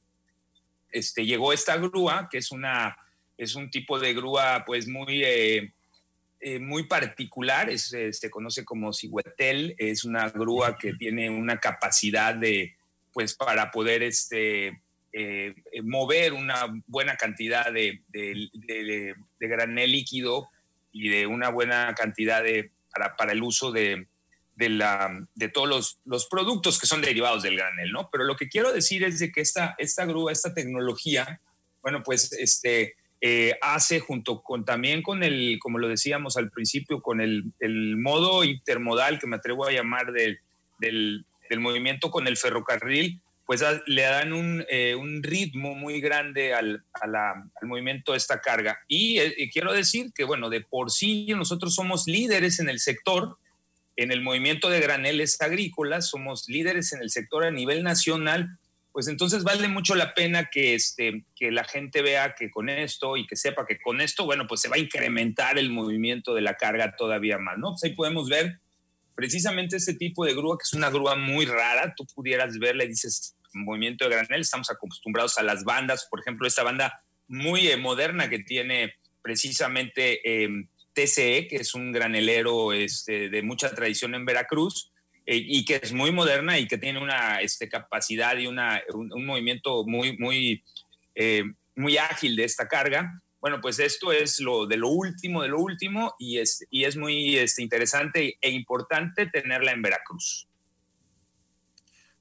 este, 0.91 1.25
llegó 1.25 1.51
esta 1.53 1.77
grúa, 1.77 2.29
que 2.31 2.37
es, 2.37 2.51
una, 2.51 2.97
es 3.37 3.55
un 3.55 3.69
tipo 3.69 3.99
de 3.99 4.13
grúa 4.13 4.63
pues 4.65 4.87
muy, 4.87 5.23
eh, 5.23 5.73
eh, 6.39 6.59
muy 6.59 6.83
particular, 6.83 7.69
es, 7.69 7.91
eh, 7.93 8.13
se 8.13 8.29
conoce 8.29 8.63
como 8.63 8.93
ciguetel, 8.93 9.75
es 9.77 10.05
una 10.05 10.29
grúa 10.29 10.77
que 10.77 10.93
tiene 10.93 11.29
una 11.29 11.59
capacidad 11.59 12.35
de, 12.35 12.75
pues 13.11 13.33
para 13.33 13.71
poder 13.71 14.03
este, 14.03 14.81
mover 15.83 16.33
una 16.33 16.81
buena 16.87 17.15
cantidad 17.17 17.71
de, 17.71 18.01
de, 18.09 19.15
granel 19.39 19.91
líquido 19.91 20.49
y 20.91 21.09
de 21.09 21.27
una 21.27 21.49
buena 21.49 21.93
cantidad 21.95 22.43
de, 22.43 22.71
para, 22.93 23.31
el 23.31 23.43
uso 23.43 23.71
de, 23.71 24.07
de, 24.55 25.49
todos 25.53 25.67
los, 25.67 25.99
los, 26.05 26.27
productos 26.27 26.79
que 26.79 26.87
son 26.87 27.01
derivados 27.01 27.43
del 27.43 27.57
granel, 27.57 27.91
¿no? 27.91 28.09
Pero 28.11 28.23
lo 28.23 28.35
que 28.35 28.49
quiero 28.49 28.71
decir 28.71 29.03
es 29.03 29.19
de 29.19 29.31
que 29.31 29.41
esta, 29.41 29.75
esta 29.77 30.05
grúa, 30.05 30.31
esta 30.31 30.53
tecnología, 30.53 31.41
bueno, 31.81 32.03
pues 32.03 32.31
este, 32.33 32.95
eh, 33.21 33.57
hace 33.61 33.99
junto 33.99 34.41
con 34.41 34.65
también 34.65 35.01
con 35.01 35.23
el, 35.23 35.57
como 35.59 35.79
lo 35.79 35.87
decíamos 35.87 36.37
al 36.37 36.51
principio, 36.51 37.01
con 37.01 37.21
el, 37.21 37.45
el 37.59 37.97
modo 37.97 38.43
intermodal 38.43 39.19
que 39.19 39.27
me 39.27 39.37
atrevo 39.37 39.65
a 39.65 39.71
llamar 39.71 40.11
del, 40.11 40.39
del 40.79 41.59
movimiento 41.59 42.11
con 42.11 42.27
el 42.27 42.37
ferrocarril, 42.37 43.21
pues 43.45 43.63
le 43.87 44.01
dan 44.01 44.33
un, 44.33 44.65
eh, 44.69 44.95
un, 44.95 45.21
ritmo 45.21 45.75
muy 45.75 45.99
grande 45.99 46.53
al, 46.53 46.83
al, 46.93 47.13
movimiento 47.63 48.13
de 48.13 48.17
esta 48.17 48.39
carga. 48.39 48.79
Y, 48.87 49.19
eh, 49.19 49.33
y, 49.37 49.49
quiero 49.49 49.73
decir 49.73 50.11
que, 50.13 50.23
bueno, 50.23 50.49
de 50.49 50.61
por 50.61 50.91
sí 50.91 51.27
nosotros 51.35 51.75
somos 51.75 52.07
líderes 52.07 52.59
en 52.59 52.69
el 52.69 52.79
sector, 52.79 53.37
en 53.97 54.11
el 54.11 54.21
movimiento 54.21 54.69
de 54.69 54.79
graneles 54.79 55.39
agrícolas, 55.41 56.09
somos 56.09 56.47
líderes 56.47 56.93
en 56.93 57.01
el 57.01 57.09
sector 57.09 57.43
a 57.43 57.51
nivel 57.51 57.83
nacional, 57.83 58.57
pues 58.93 59.07
entonces 59.07 59.43
vale 59.43 59.67
mucho 59.67 59.95
la 59.95 60.13
pena 60.13 60.49
que, 60.51 60.75
este, 60.75 61.25
que 61.35 61.51
la 61.51 61.63
gente 61.63 62.01
vea 62.01 62.35
que 62.35 62.51
con 62.51 62.69
esto 62.69 63.17
y 63.17 63.25
que 63.25 63.35
sepa 63.35 63.65
que 63.65 63.79
con 63.79 63.99
esto, 64.01 64.25
bueno, 64.25 64.45
pues 64.47 64.61
se 64.61 64.69
va 64.69 64.75
a 64.75 64.79
incrementar 64.79 65.57
el 65.57 65.71
movimiento 65.71 66.35
de 66.35 66.41
la 66.41 66.55
carga 66.55 66.95
todavía 66.95 67.39
más, 67.39 67.57
¿no? 67.57 67.71
Pues 67.71 67.83
ahí 67.83 67.93
podemos 67.93 68.29
ver 68.29 68.59
precisamente 69.15 69.77
este 69.77 69.93
tipo 69.93 70.25
de 70.25 70.33
grúa, 70.33 70.57
que 70.57 70.63
es 70.63 70.73
una 70.73 70.89
grúa 70.89 71.15
muy 71.15 71.45
rara, 71.45 71.93
tú 71.95 72.05
pudieras 72.13 72.57
verle, 72.57 72.87
dices, 72.87 73.35
movimiento 73.53 74.05
de 74.05 74.15
granel, 74.15 74.41
estamos 74.41 74.69
acostumbrados 74.69 75.37
a 75.37 75.43
las 75.43 75.63
bandas, 75.63 76.07
por 76.09 76.19
ejemplo, 76.19 76.47
esta 76.47 76.63
banda 76.63 77.03
muy 77.27 77.67
eh, 77.67 77.77
moderna 77.77 78.29
que 78.29 78.39
tiene 78.39 78.93
precisamente... 79.21 80.43
Eh, 80.43 80.67
TCE, 80.93 81.47
que 81.47 81.57
es 81.57 81.73
un 81.73 81.91
granelero 81.91 82.71
este, 82.71 83.29
de 83.29 83.41
mucha 83.41 83.73
tradición 83.73 84.15
en 84.15 84.25
Veracruz 84.25 84.91
eh, 85.25 85.37
y 85.37 85.65
que 85.65 85.79
es 85.81 85.93
muy 85.93 86.11
moderna 86.11 86.59
y 86.59 86.67
que 86.67 86.77
tiene 86.77 87.01
una 87.01 87.41
este, 87.41 87.67
capacidad 87.67 88.37
y 88.37 88.47
una, 88.47 88.81
un, 88.93 89.25
movimiento 89.25 89.85
muy, 89.85 90.17
muy, 90.17 90.63
eh, 91.15 91.43
muy 91.75 91.97
ágil 91.97 92.35
de 92.35 92.43
esta 92.43 92.67
carga. 92.67 93.21
Bueno, 93.43 93.59
pues 93.59 93.77
esto 93.79 94.13
es 94.13 94.39
lo 94.39 94.67
de 94.67 94.77
lo 94.77 94.87
último, 94.87 95.41
de 95.41 95.49
lo 95.49 95.59
último 95.59 96.15
y 96.17 96.39
es, 96.39 96.65
y 96.69 96.85
es 96.85 96.95
muy 96.95 97.37
este, 97.37 97.61
interesante 97.61 98.37
e 98.39 98.49
importante 98.49 99.25
tenerla 99.25 99.73
en 99.73 99.81
Veracruz. 99.81 100.47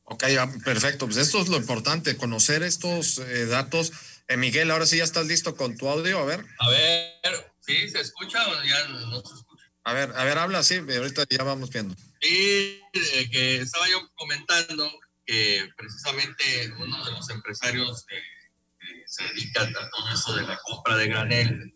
Ok, 0.03 0.25
perfecto. 0.65 1.07
Pues 1.07 1.19
esto 1.19 1.41
es 1.41 1.47
lo 1.47 1.59
importante, 1.59 2.17
conocer 2.17 2.65
estos 2.65 3.19
eh, 3.19 3.47
datos. 3.47 3.93
Miguel, 4.37 4.73
ahora 4.73 4.85
sí 4.85 4.97
ya 4.97 5.05
estás 5.05 5.27
listo 5.27 5.55
con 5.55 5.77
tu 5.77 5.89
audio, 5.89 6.19
a 6.19 6.25
ver. 6.25 6.45
A 6.59 6.69
ver, 6.71 7.53
¿Sí? 7.61 7.89
¿Se 7.89 8.01
escucha 8.01 8.45
o 8.49 8.65
ya 8.65 8.89
no 8.89 9.23
se 9.23 9.35
escucha? 9.35 9.65
A 9.85 9.93
ver, 9.93 10.13
a 10.17 10.25
ver, 10.25 10.39
habla, 10.39 10.65
sí, 10.65 10.79
ahorita 10.79 11.25
ya 11.31 11.45
vamos 11.45 11.71
viendo. 11.71 11.95
Sí, 12.21 12.81
eh, 12.95 13.31
que 13.31 13.57
estaba 13.59 13.89
yo 13.89 14.11
comentando 14.17 14.91
que 15.25 15.71
precisamente 15.77 16.73
uno 16.81 17.05
de 17.05 17.13
los 17.13 17.31
empresarios 17.31 18.07
se 19.07 19.25
dedica 19.25 19.63
a 19.63 19.91
todo 19.91 20.13
eso 20.13 20.35
de 20.35 20.43
la 20.43 20.59
compra 20.59 20.97
de 20.97 21.09
granel, 21.09 21.75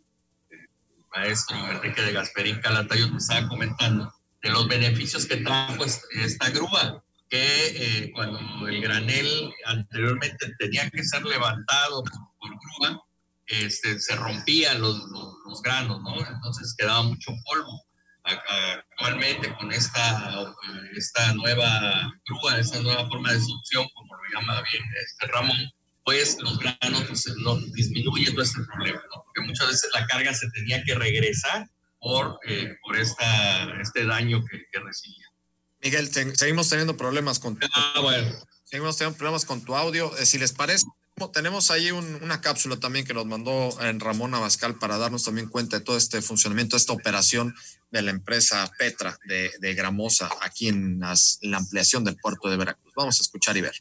el 0.50 0.68
maestro 1.14 1.56
Enrique 1.70 2.02
de 2.02 2.12
Gasperín 2.12 2.60
Calatayud, 2.60 3.10
me 3.10 3.18
estaba 3.18 3.48
comentando 3.48 4.12
de 4.42 4.50
los 4.50 4.68
beneficios 4.68 5.26
que 5.26 5.38
trajo 5.38 5.84
esta 5.84 6.50
grúa, 6.50 7.02
que 7.28 8.04
eh, 8.04 8.12
cuando 8.12 8.68
el 8.68 8.80
granel 8.80 9.52
anteriormente 9.64 10.54
tenía 10.58 10.88
que 10.90 11.04
ser 11.04 11.24
levantado 11.24 12.04
por 12.38 12.50
grúa, 12.50 13.02
este, 13.46 13.98
se 13.98 14.16
rompían 14.16 14.80
los, 14.80 14.96
los, 15.46 15.62
granos, 15.62 16.02
¿no? 16.02 16.16
Entonces 16.18 16.74
quedaba 16.76 17.02
mucho 17.02 17.32
polvo. 17.44 17.86
Actualmente 18.24 19.54
con 19.54 19.70
esta, 19.72 20.52
esta 20.96 21.32
nueva 21.34 22.12
grúa, 22.26 22.58
esta 22.58 22.80
nueva 22.80 23.06
forma 23.06 23.32
de 23.32 23.40
succión, 23.40 23.86
como 23.94 24.16
lo 24.16 24.22
llama 24.32 24.62
bien 24.72 24.82
este 25.04 25.26
Ramón, 25.28 25.72
pues 26.06 26.38
los 26.40 26.56
granos 26.60 27.02
pues, 27.08 27.26
no 27.38 27.56
disminuye 27.56 28.30
todo 28.30 28.42
este 28.42 28.62
problema, 28.62 29.02
¿no? 29.12 29.24
porque 29.24 29.40
muchas 29.44 29.66
veces 29.66 29.90
la 29.92 30.06
carga 30.06 30.32
se 30.32 30.48
tenía 30.50 30.82
que 30.84 30.94
regresar 30.94 31.68
por, 31.98 32.38
eh, 32.46 32.76
por 32.80 32.96
esta, 32.96 33.80
este 33.80 34.06
daño 34.06 34.44
que, 34.44 34.66
que 34.70 34.78
recibía. 34.78 35.26
Miguel, 35.82 36.08
seguimos 36.36 36.68
teniendo 36.68 36.96
problemas 36.96 37.40
con 37.40 37.58
tu, 37.58 37.66
ah, 37.74 38.00
bueno. 38.00 38.30
seguimos 38.62 38.96
teniendo 38.96 39.18
problemas 39.18 39.44
con 39.44 39.64
tu 39.64 39.74
audio. 39.74 40.16
Eh, 40.18 40.26
si 40.26 40.38
les 40.38 40.52
parece, 40.52 40.86
tenemos 41.32 41.72
ahí 41.72 41.90
una 41.90 42.40
cápsula 42.40 42.76
también 42.78 43.04
que 43.04 43.12
nos 43.12 43.26
mandó 43.26 43.76
en 43.80 43.98
Ramón 43.98 44.32
Abascal 44.32 44.78
para 44.78 44.98
darnos 44.98 45.24
también 45.24 45.48
cuenta 45.48 45.78
de 45.78 45.84
todo 45.84 45.96
este 45.96 46.22
funcionamiento, 46.22 46.76
esta 46.76 46.92
operación 46.92 47.52
de 47.90 48.02
la 48.02 48.12
empresa 48.12 48.70
Petra 48.78 49.18
de, 49.24 49.50
de 49.58 49.74
Gramosa 49.74 50.30
aquí 50.40 50.68
en 50.68 51.00
la 51.00 51.56
ampliación 51.56 52.04
del 52.04 52.16
puerto 52.16 52.48
de 52.48 52.58
Veracruz. 52.58 52.92
Vamos 52.94 53.18
a 53.18 53.22
escuchar 53.22 53.56
y 53.56 53.62
ver. 53.62 53.74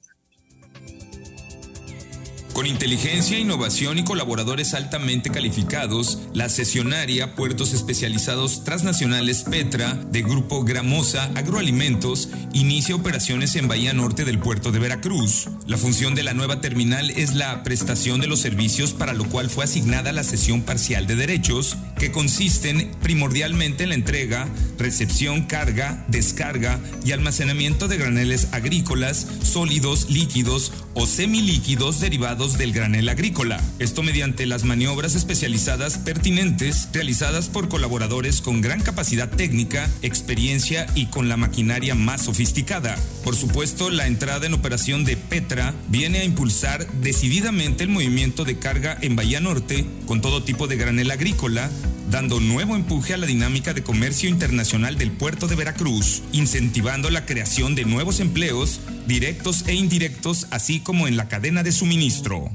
Con 2.55 2.67
inteligencia, 2.67 3.37
innovación 3.37 3.99
y 3.99 4.05
colaboradores 4.05 4.73
altamente 4.75 5.29
calificados, 5.29 6.19
la 6.31 6.47
sesionaria 6.47 7.35
Puertos 7.35 7.73
Especializados 7.73 8.63
Transnacionales 8.63 9.43
Petra 9.43 9.93
de 10.09 10.21
Grupo 10.21 10.63
Gramosa 10.63 11.29
Agroalimentos 11.35 12.29
inicia 12.53 12.95
operaciones 12.95 13.57
en 13.57 13.67
Bahía 13.67 13.93
Norte 13.93 14.23
del 14.23 14.39
puerto 14.39 14.71
de 14.71 14.79
Veracruz. 14.79 15.49
La 15.67 15.75
función 15.75 16.15
de 16.15 16.23
la 16.23 16.33
nueva 16.33 16.61
terminal 16.61 17.09
es 17.09 17.35
la 17.35 17.61
prestación 17.61 18.21
de 18.21 18.27
los 18.27 18.39
servicios 18.39 18.93
para 18.93 19.13
lo 19.13 19.25
cual 19.25 19.49
fue 19.49 19.65
asignada 19.65 20.13
la 20.13 20.23
sesión 20.23 20.61
parcial 20.61 21.07
de 21.07 21.17
derechos, 21.17 21.75
que 21.97 22.11
consisten 22.11 22.91
primordialmente 23.01 23.83
en 23.83 23.89
la 23.89 23.95
entrega, 23.95 24.47
recepción, 24.77 25.43
carga, 25.43 26.05
descarga 26.07 26.79
y 27.03 27.11
almacenamiento 27.11 27.87
de 27.87 27.97
graneles 27.97 28.49
agrícolas, 28.51 29.27
sólidos, 29.43 30.09
líquidos 30.09 30.71
o 30.93 31.05
semilíquidos 31.05 31.99
derivados 31.99 32.57
del 32.57 32.71
granel 32.71 33.09
agrícola. 33.09 33.61
Esto 33.79 34.03
mediante 34.03 34.45
las 34.45 34.63
maniobras 34.63 35.15
especializadas 35.15 35.97
pertinentes 35.97 36.89
realizadas 36.93 37.47
por 37.47 37.69
colaboradores 37.69 38.41
con 38.41 38.61
gran 38.61 38.81
capacidad 38.81 39.29
técnica, 39.29 39.89
experiencia 40.01 40.85
y 40.95 41.07
con 41.07 41.29
la 41.29 41.37
maquinaria 41.37 41.95
más 41.95 42.23
sofisticada. 42.23 42.95
Por 43.23 43.35
supuesto, 43.35 43.89
la 43.89 44.07
entrada 44.07 44.45
en 44.45 44.53
operación 44.53 45.05
de 45.05 45.17
Petra 45.17 45.73
viene 45.89 46.19
a 46.19 46.23
impulsar 46.23 46.85
decididamente 47.01 47.83
el 47.83 47.89
movimiento 47.89 48.45
de 48.45 48.57
carga 48.57 48.97
en 49.01 49.15
Bahía 49.15 49.39
Norte 49.39 49.85
con 50.05 50.21
todo 50.21 50.43
tipo 50.43 50.67
de 50.67 50.77
granel 50.77 51.11
agrícola, 51.11 51.69
dando 52.09 52.39
nuevo 52.39 52.75
empuje 52.75 53.13
a 53.13 53.17
la 53.17 53.25
dinámica 53.25 53.73
de 53.73 53.83
comercio 53.83 54.29
internacional 54.29 54.97
del 54.97 55.11
puerto 55.11 55.47
de 55.47 55.55
Veracruz, 55.55 56.23
incentivando 56.31 57.09
la 57.09 57.25
creación 57.25 57.75
de 57.75 57.85
nuevos 57.85 58.19
empleos 58.19 58.79
directos 59.07 59.65
e 59.67 59.73
indirectos, 59.73 60.47
así 60.51 60.79
como 60.79 61.07
en 61.07 61.17
la 61.17 61.27
cadena 61.27 61.63
de 61.63 61.71
suministro. 61.71 62.51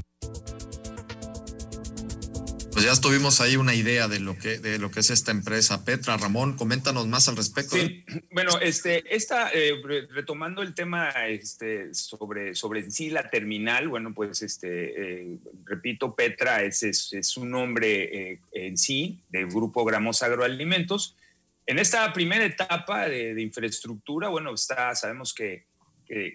Pues 2.81 2.97
ya 2.97 2.99
tuvimos 2.99 3.43
ahí 3.43 3.57
una 3.57 3.75
idea 3.75 4.09
de 4.09 4.21
lo 4.21 4.39
que 4.39 4.59
de 4.59 4.79
lo 4.79 4.91
que 4.91 5.01
es 5.01 5.11
esta 5.11 5.33
empresa 5.33 5.85
Petra. 5.85 6.17
Ramón, 6.17 6.57
coméntanos 6.57 7.07
más 7.07 7.29
al 7.29 7.37
respecto. 7.37 7.77
Sí, 7.77 8.07
bueno, 8.33 8.59
este, 8.59 9.05
esta, 9.15 9.51
eh, 9.53 9.75
retomando 10.09 10.63
el 10.63 10.73
tema 10.73 11.11
este, 11.29 11.93
sobre, 11.93 12.55
sobre 12.55 12.91
sí 12.91 13.11
la 13.11 13.29
terminal, 13.29 13.89
bueno, 13.89 14.15
pues 14.15 14.41
este, 14.41 15.25
eh, 15.25 15.39
repito, 15.67 16.15
Petra 16.15 16.63
es, 16.63 16.83
es, 16.83 17.37
un 17.37 17.51
nombre 17.51 18.33
eh, 18.33 18.41
en 18.53 18.79
sí 18.79 19.21
del 19.29 19.49
grupo 19.49 19.85
Gramos 19.85 20.23
Agroalimentos. 20.23 21.19
En 21.67 21.79
esta 21.79 22.11
primera 22.15 22.47
etapa 22.47 23.11
de, 23.11 23.35
de 23.35 23.43
infraestructura, 23.43 24.31
bueno, 24.31 24.55
está, 24.55 24.95
sabemos 24.95 25.35
que 25.35 25.67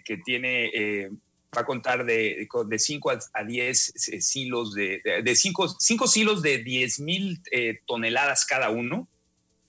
que, 0.03 0.17
tiene, 0.23 0.71
eh, 0.73 1.11
va 1.55 1.61
a 1.61 1.65
contar 1.65 2.05
de 2.05 2.47
5 2.77 3.11
a 3.33 3.43
10 3.43 4.09
eh, 4.13 4.21
silos 4.21 4.73
de, 4.73 5.01
de 5.23 5.35
5 5.35 5.77
silos 6.07 6.41
de 6.41 6.59
10 6.59 6.99
mil 7.01 7.41
eh, 7.51 7.79
toneladas 7.85 8.45
cada 8.45 8.69
uno 8.69 9.07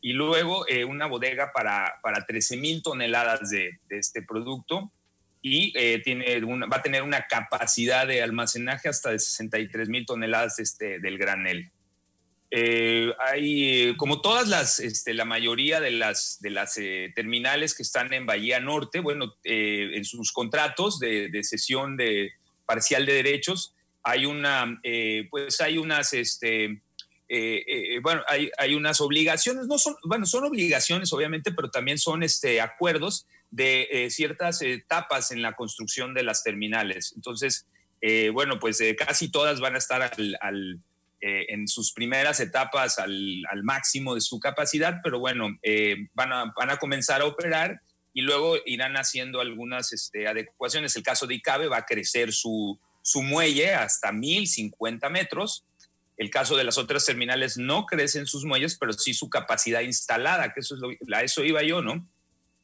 y 0.01 0.13
luego 0.13 0.67
una 0.89 1.07
bodega 1.07 1.51
para, 1.53 1.95
para 2.01 2.25
13 2.25 2.59
mil 2.59 2.83
toneladas 2.83 3.51
de, 3.51 3.81
este 3.89 4.23
producto 4.23 4.93
y 5.43 5.73
tiene 6.03 6.41
va 6.41 6.77
a 6.77 6.83
tener 6.83 7.03
una 7.03 7.27
capacidad 7.27 8.07
de 8.07 8.23
almacenaje 8.23 8.89
hasta 8.89 9.11
de 9.11 9.19
63 9.19 9.89
mil 9.89 10.07
toneladas 10.07 10.61
este, 10.61 11.01
del 11.01 11.19
granel. 11.19 11.73
Eh, 12.51 13.13
hay, 13.19 13.97
como 13.97 14.21
todas 14.21 14.49
las, 14.49 14.79
este, 14.79 15.15
la 15.15 15.25
mayoría 15.25 15.81
de 15.81 15.91
las, 15.91 16.39
de 16.41 16.51
las 16.51 16.79
eh, 16.79 17.13
terminales 17.15 17.75
que 17.75 17.83
están 17.83 18.13
en 18.13 18.25
Bahía 18.25 18.61
Norte, 18.61 19.01
bueno, 19.01 19.35
eh, 19.43 19.91
en 19.95 20.05
sus 20.05 20.33
contratos 20.33 21.01
de, 21.01 21.29
de, 21.29 21.43
cesión 21.43 21.97
de 21.97 22.33
parcial 22.65 23.05
de 23.05 23.15
derechos, 23.15 23.75
hay 24.03 24.25
una, 24.25 24.81
pues 25.31 25.61
hay 25.61 25.79
unas, 25.79 26.13
este, 26.13 26.81
bueno, 28.03 28.23
hay, 28.29 28.51
hay, 28.57 28.75
unas 28.75 29.01
obligaciones, 29.01 29.67
no 29.67 29.79
son, 29.79 29.97
bueno, 30.05 30.27
son 30.27 30.45
obligaciones 30.45 31.13
obviamente, 31.13 31.51
pero 31.51 31.71
también 31.71 31.99
son 31.99 32.23
este, 32.23 32.61
acuerdos 32.61 33.27
de 33.51 34.07
ciertas 34.11 34.63
etapas 34.63 35.33
en 35.33 35.43
la 35.43 35.55
construcción 35.55 36.15
de 36.15 36.23
las 36.23 36.45
terminales. 36.45 37.15
Entonces, 37.17 37.67
bueno, 38.33 38.61
pues 38.61 38.81
casi 38.97 39.29
todas 39.29 39.59
van 39.59 39.75
a 39.75 39.79
estar 39.79 40.03
al 40.03 40.81
eh, 41.21 41.47
en 41.49 41.67
sus 41.67 41.93
primeras 41.93 42.41
etapas 42.41 42.99
al, 42.99 43.43
máximo 43.63 44.15
de 44.15 44.21
su 44.21 44.39
capacidad, 44.39 45.01
pero 45.03 45.19
bueno, 45.19 45.59
eh, 45.63 46.09
van, 46.13 46.33
a, 46.33 46.53
van, 46.57 46.71
a, 46.71 46.77
comenzar 46.77 47.23
a 47.23 47.25
operar 47.25 47.81
y 48.13 48.23
luego 48.23 48.57
irán 48.67 48.97
haciendo 48.97 49.41
algunas 49.41 49.93
este, 49.93 50.29
adecuaciones. 50.29 50.95
El 50.97 51.03
caso 51.03 51.27
de 51.27 51.35
ICABE 51.37 51.69
va 51.69 51.79
a 51.79 51.87
crecer 51.87 52.33
su, 52.33 52.79
su 53.03 53.23
muelle 53.23 53.75
hasta 53.75 54.13
1050 54.13 55.09
metros. 55.09 55.65
El 56.17 56.31
caso 56.31 56.57
de 56.57 56.65
las 56.65 56.77
otras 56.77 57.05
terminales 57.05 57.57
no 57.57 57.87
crecen 57.87 58.27
sus 58.27 58.45
muelles, 58.45 58.77
pero 58.79 58.93
sí 58.93 59.15
su 59.15 59.31
capacidad 59.31 59.81
instalada, 59.81 60.53
que 60.53 60.61
eso 60.61 60.75
es 60.75 60.81
lo, 60.81 61.17
a 61.17 61.23
eso 61.23 61.45
iba 61.45 61.63
yo, 61.63 61.83
¿no? 61.83 62.07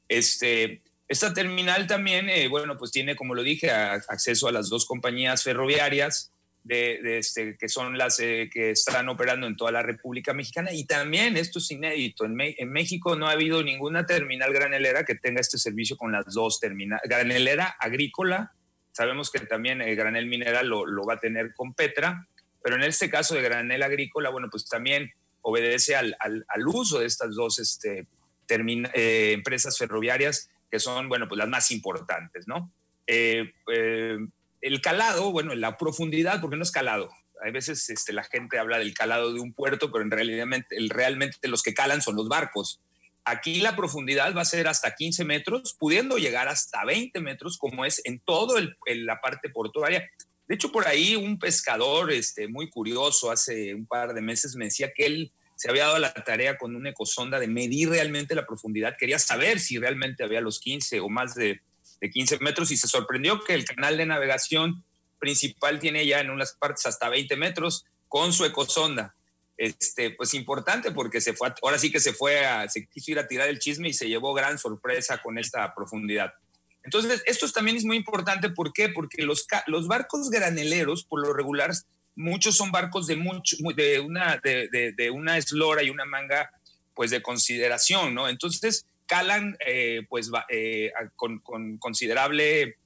Este, 0.09 0.83
esta 1.09 1.33
terminal 1.35 1.87
también, 1.87 2.29
eh, 2.29 2.49
bueno, 2.49 2.77
pues 2.77 2.91
tiene, 2.91 3.17
como 3.17 3.35
lo 3.35 3.43
dije, 3.43 3.71
acceso 3.71 4.49
a 4.49 4.53
las 4.53 4.69
dos 4.69 4.87
compañías 4.87 5.43
ferroviarias, 5.43 6.33
de, 6.65 7.19
este, 7.19 7.57
que 7.57 7.69
son 7.69 7.99
las 7.99 8.21
eh, 8.21 8.49
que 8.53 8.71
están 8.71 9.09
operando 9.09 9.47
en 9.47 9.57
toda 9.57 9.73
la 9.73 9.83
República 9.83 10.33
Mexicana. 10.33 10.73
Y 10.73 10.85
también, 10.85 11.37
esto 11.37 11.59
es 11.59 11.71
inédito, 11.71 12.25
en, 12.25 12.37
en, 12.41 12.71
México 12.71 13.17
no 13.17 13.29
ha 13.29 13.33
habido 13.33 13.63
ninguna 13.63 14.07
terminal 14.07 14.53
granelera 14.53 15.05
que 15.05 15.17
tenga 15.17 15.41
este 15.41 15.59
servicio 15.59 15.97
con 15.97 16.13
las 16.13 16.27
dos 16.27 16.61
terminales. 16.61 17.03
Granelera 17.09 17.77
agrícola, 17.81 18.53
sabemos 18.93 19.31
que 19.31 19.41
también 19.41 19.81
el 19.83 19.97
granel 19.97 20.27
mineral 20.27 20.69
lo, 20.69 20.87
lo, 20.87 21.05
va 21.05 21.15
a 21.15 21.21
tener 21.21 21.53
con 21.55 21.75
Petra, 21.75 22.29
pero 22.63 22.77
en 22.77 22.83
este 22.83 23.11
caso 23.11 23.35
de 23.35 23.43
granel 23.43 23.83
agrícola, 23.83 24.31
bueno, 24.31 24.49
pues 24.51 24.69
también 24.69 25.13
obedece 25.41 25.97
al, 25.97 26.17
al, 26.21 26.45
al 26.47 26.69
uso 26.69 27.01
de 27.01 27.07
estas 27.07 27.35
dos 27.35 27.59
este, 27.59 28.07
eh, 28.49 29.33
empresas 29.33 29.77
ferroviarias 29.77 30.49
que 30.71 30.79
son, 30.79 31.09
bueno, 31.09 31.27
pues 31.29 31.39
las 31.39 31.49
más 31.49 31.71
importantes, 31.73 32.47
¿no? 32.47 32.73
Eh, 33.07 33.53
eh 33.73 34.19
el 34.63 34.81
calado, 34.81 35.33
bueno, 35.33 35.55
la 35.55 35.77
profundidad, 35.77 36.41
porque 36.41 36.57
no 36.57 36.63
es 36.63 36.71
calado. 36.71 37.11
Hay 37.43 37.51
veces 37.51 37.91
este, 37.91 38.13
la 38.13 38.23
gente 38.23 38.59
habla 38.59 38.79
del 38.79 38.95
calado 38.95 39.35
de 39.35 39.41
un 39.41 39.53
puerto, 39.53 39.91
pero 39.91 40.05
en 40.05 40.11
realidad 40.11 40.47
el, 40.71 40.89
realmente 40.89 41.49
los 41.49 41.63
que 41.63 41.75
calan 41.75 42.01
son 42.01 42.17
los 42.17 42.29
barcos. 42.29 42.81
Aquí 43.25 43.61
la 43.61 43.77
profundidad 43.77 44.35
va 44.35 44.43
a 44.43 44.47
ser 44.47 44.69
hasta 44.69 44.95
15 44.95 45.25
metros, 45.25 45.77
pudiendo 45.79 46.17
llegar 46.17 46.49
hasta 46.49 46.85
20 46.85 47.21
metros, 47.21 47.59
como 47.59 47.85
es 47.85 48.01
en 48.05 48.21
toda 48.21 48.61
la 48.87 49.21
parte 49.21 49.51
portuaria. 49.51 50.09
De 50.47 50.55
hecho, 50.55 50.71
por 50.71 50.87
ahí 50.87 51.17
un 51.17 51.39
pescador 51.39 52.13
este, 52.13 52.47
muy 52.47 52.71
curioso 52.71 53.31
hace 53.31 53.75
un 53.75 53.87
par 53.87 54.15
de 54.15 54.21
meses 54.21 54.55
me 54.55 54.67
decía 54.67 54.93
que 54.95 55.07
él 55.07 55.33
se 55.57 55.71
había 55.71 55.87
dado 55.87 55.99
la 55.99 56.13
tarea 56.13 56.59
con 56.59 56.75
una 56.75 56.91
ecosonda 56.91 57.39
de 57.39 57.47
medir 57.47 57.89
realmente 57.89 58.35
la 58.35 58.47
profundidad. 58.47 58.97
Quería 58.99 59.19
saber 59.19 59.61
si 59.61 59.79
realmente 59.79 60.25
había 60.25 60.41
los 60.41 60.59
15 60.61 61.01
o 61.01 61.09
más 61.09 61.35
de 61.35 61.61
de 62.03 62.11
15 62.11 62.41
metros 62.41 62.73
y 62.73 62.77
se 62.77 62.89
sorprendió 62.89 63.43
que 63.45 63.55
el 63.55 63.65
canal 63.65 63.97
de 63.97 64.05
navegación 64.05 64.85
principal 65.21 65.79
tiene 65.79 66.05
ya 66.05 66.19
en 66.19 66.31
unas 66.31 66.53
partes 66.53 66.85
hasta 66.85 67.09
20 67.09 67.37
metros 67.37 67.85
con 68.09 68.33
su 68.33 68.45
ecosonda. 68.45 69.15
Este, 69.57 70.11
pues 70.11 70.35
importante 70.35 70.91
porque 70.91 71.21
se 71.21 71.33
fue, 71.33 71.55
ahora 71.63 71.79
sí 71.79 71.93
que 71.93 72.01
se 72.01 72.13
fue 72.13 72.45
a, 72.45 72.69
se 72.69 72.87
quiso 72.87 73.13
ir 73.13 73.21
a 73.21 73.29
tirar 73.29 73.49
el 73.49 73.61
chisme 73.61 73.89
y 73.89 73.93
se 73.93 74.09
llevó 74.09 74.35
gran 74.35 74.59
sorpresa 74.59 75.23
con 75.23 75.39
esta 75.39 75.73
profundidad. 75.77 76.35
Entonces, 76.83 77.23
esto 77.25 77.49
también 77.53 77.77
es 77.77 77.85
muy 77.85 77.97
importante, 77.97 78.51
¿por 78.51 78.73
qué? 78.73 78.89
Porque 78.89 79.23
los, 79.23 79.47
los 79.69 79.87
barcos 79.87 80.29
graneleros, 80.29 81.05
por 81.05 81.25
lo 81.25 81.33
regular, 81.33 81.71
muchos 82.17 82.57
son 82.57 82.73
barcos 82.73 83.07
de, 83.07 83.15
mucho, 83.15 83.57
de, 83.77 84.01
una, 84.01 84.41
de, 84.43 84.93
de 84.97 85.11
una 85.11 85.39
eslora 85.39 85.85
y 85.85 85.91
una 85.91 86.05
manga, 86.05 86.51
pues 86.95 87.13
de 87.13 87.23
consideración, 87.23 88.13
¿no? 88.13 88.29
Entonces, 88.29 88.87
calan 89.07 89.57
eh, 89.67 90.03
pues, 90.09 90.31
eh, 90.49 90.93
con, 91.17 91.41
considerable, 91.79 92.77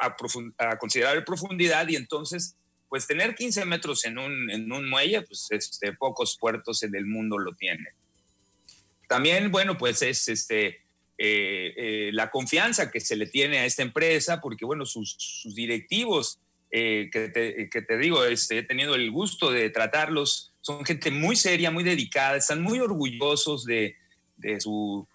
a, 0.00 0.76
considerable 0.78 1.22
profundidad 1.22 1.88
y 1.88 1.96
entonces 1.96 2.56
pues 2.88 3.06
tener 3.06 3.34
15 3.34 3.64
metros 3.64 4.04
en 4.04 4.18
un, 4.18 4.50
en 4.50 4.70
un 4.70 4.90
muelle, 4.90 5.22
pues 5.22 5.46
este, 5.50 5.94
pocos 5.94 6.36
puertos 6.38 6.82
en 6.82 6.94
el 6.94 7.06
mundo 7.06 7.38
lo 7.38 7.54
tienen. 7.54 7.88
También, 9.08 9.50
bueno, 9.50 9.78
pues 9.78 10.02
es 10.02 10.28
este, 10.28 10.82
eh, 11.16 12.10
la 12.12 12.30
confianza 12.30 12.90
que 12.90 13.00
se 13.00 13.16
le 13.16 13.26
tiene 13.26 13.60
a 13.60 13.64
esta 13.64 13.82
empresa, 13.82 14.42
porque 14.42 14.66
bueno, 14.66 14.84
sus, 14.84 15.42
directivos 15.54 16.38
que, 16.70 17.08
te, 17.32 17.70
que, 17.70 17.80
te, 17.80 17.96
digo, 17.96 18.24
este, 18.26 18.58
he 18.58 18.62
tenido 18.62 18.94
el 18.94 19.10
gusto 19.10 19.50
de 19.50 19.70
tratarlos. 19.70 20.52
Son 20.60 20.84
gente 20.84 21.10
muy 21.10 21.34
seria, 21.34 21.70
muy 21.70 21.84
dedicada, 21.84 22.36
están 22.36 22.60
muy 22.60 22.78
orgullosos 22.78 23.64
de, 23.64 23.96
de, 24.36 24.60
su, 24.60 25.08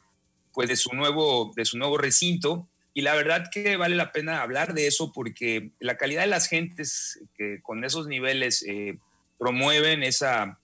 pues 0.58 0.70
de, 0.70 0.76
su 0.76 0.90
nuevo, 0.96 1.54
de 1.56 1.66
su 1.66 1.78
nuevo 1.78 2.00
recinto. 2.00 2.68
Y 2.96 3.02
la 3.02 3.14
verdad 3.14 3.52
que 3.52 3.78
vale 3.78 3.96
la 3.96 4.12
pena 4.12 4.42
hablar 4.42 4.74
de 4.74 4.88
eso 4.88 5.12
porque 5.14 5.70
la 5.80 5.98
calidad 5.98 6.22
de 6.22 6.28
las 6.30 6.48
gentes 6.48 7.20
que 7.38 7.62
con 7.62 7.84
esos 7.84 8.08
niveles 8.08 8.66
eh, 8.68 8.98
promueven 9.38 10.02
esa, 10.02 10.60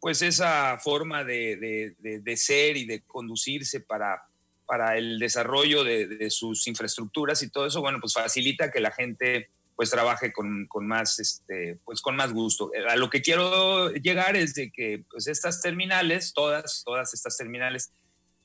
pues 0.00 0.20
esa 0.20 0.76
forma 0.76 1.24
de, 1.24 1.96
de, 1.98 2.18
de, 2.20 2.36
ser 2.36 2.76
y 2.76 2.84
de 2.84 3.00
conducirse 3.00 3.80
para, 3.80 4.22
para 4.66 4.98
el 4.98 5.18
desarrollo 5.18 5.82
de, 5.82 6.28
sus 6.28 6.66
infraestructuras 6.66 7.42
y 7.42 7.48
todo 7.48 7.68
eso, 7.68 7.80
bueno, 7.80 8.00
pues 8.02 8.12
facilita 8.12 8.70
que 8.70 8.80
la 8.80 8.90
gente 8.90 9.48
pues 9.76 9.88
trabaje 9.88 10.30
con, 10.30 10.66
con, 10.66 10.86
más, 10.86 11.18
este, 11.20 11.78
pues 11.86 12.02
con 12.02 12.16
más 12.16 12.34
gusto. 12.34 12.70
A 12.86 12.96
lo 12.96 13.08
que 13.08 13.22
quiero 13.22 13.92
llegar 13.92 14.36
es 14.36 14.52
de 14.52 14.70
que 14.70 15.04
pues 15.10 15.26
estas 15.26 15.62
terminales, 15.62 16.34
todas, 16.34 16.82
todas 16.84 17.14
estas 17.14 17.38
terminales, 17.38 17.92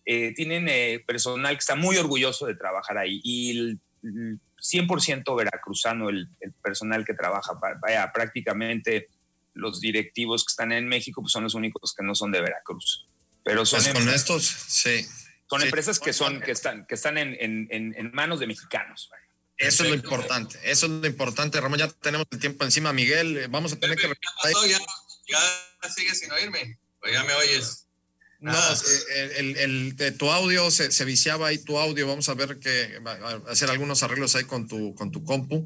eh, 0.06 0.34
tienen 0.34 0.68
eh, 0.70 1.04
personal 1.06 1.54
que 1.56 1.60
está 1.60 1.76
muy 1.76 1.98
orgulloso 1.98 2.46
de 2.46 2.56
trabajar 2.56 2.98
ahí 2.98 3.22
y 3.24 3.58
el, 3.58 3.80
100% 4.04 5.38
veracruzano 5.38 6.10
el, 6.10 6.28
el, 6.42 6.52
personal 6.54 7.06
que 7.06 7.13
trabaja, 7.13 7.54
vaya, 7.82 8.12
prácticamente 8.13 9.10
los 9.54 9.80
directivos 9.80 10.44
que 10.44 10.52
están 10.52 10.72
en 10.74 10.88
México 10.88 11.22
pues 11.22 11.32
son 11.32 11.44
los 11.44 11.54
únicos 11.54 11.94
que 11.94 12.04
no 12.04 12.16
son 12.16 12.32
de 12.32 12.42
Veracruz. 12.42 13.08
Pero 13.46 13.66
son 13.66 13.82
pues 13.82 13.94
con 13.94 14.10
estos, 14.10 14.46
sí. 14.46 15.06
Son 15.50 15.62
empresas 15.62 16.00
que 16.00 16.13
son 16.13 16.42
que 16.42 16.52
están 16.52 16.86
que 16.88 16.96
están 16.96 17.18
en, 17.18 17.36
en, 17.39 17.68
en 17.70 18.12
manos 18.13 18.39
de 18.39 18.48
mexicanos. 18.48 19.10
Vaya. 19.12 19.24
Eso 19.58 19.84
es 19.84 19.89
lo 19.89 19.96
importante, 19.96 20.60
eso 20.63 20.88
es 20.88 20.92
lo 20.92 21.08
importante, 21.08 21.62
Ramón. 21.62 21.80
Ya 21.80 21.88
tenemos 21.88 22.26
el 22.32 22.39
tiempo 22.39 22.66
encima, 22.66 22.92
Miguel. 22.92 23.38
Eh, 23.38 23.48
vamos 23.48 23.74
a 23.74 23.80
tener 23.80 23.98
que. 23.98 24.08
¿Ya, 24.08 24.80
¿Ya, 25.28 25.89
sigues 25.89 26.20
sin 26.20 26.32
oírme? 26.32 26.80
¿O 27.02 27.08
ya 27.08 27.24
me 27.24 27.34
oyes? 27.34 27.86
No, 28.43 28.51
ah. 28.53 28.75
eh, 29.15 29.32
el, 29.38 29.58
el, 29.58 29.95
el, 29.97 30.17
tu 30.17 30.29
audio 30.29 30.69
se, 30.69 30.91
se, 30.91 31.06
viciaba 31.06 31.47
ahí, 31.47 31.60
tu 31.60 31.77
audio. 31.77 32.06
Vamos 32.06 32.27
a 32.27 32.34
ver 32.34 32.60
que 32.60 32.99
hacer 33.47 33.69
algunos 33.69 34.03
arreglos 34.03 34.36
ahí 34.36 34.43
con 34.43 34.67
tu, 34.67 34.93
con 34.95 35.12
tu 35.12 35.23
compu. 35.23 35.65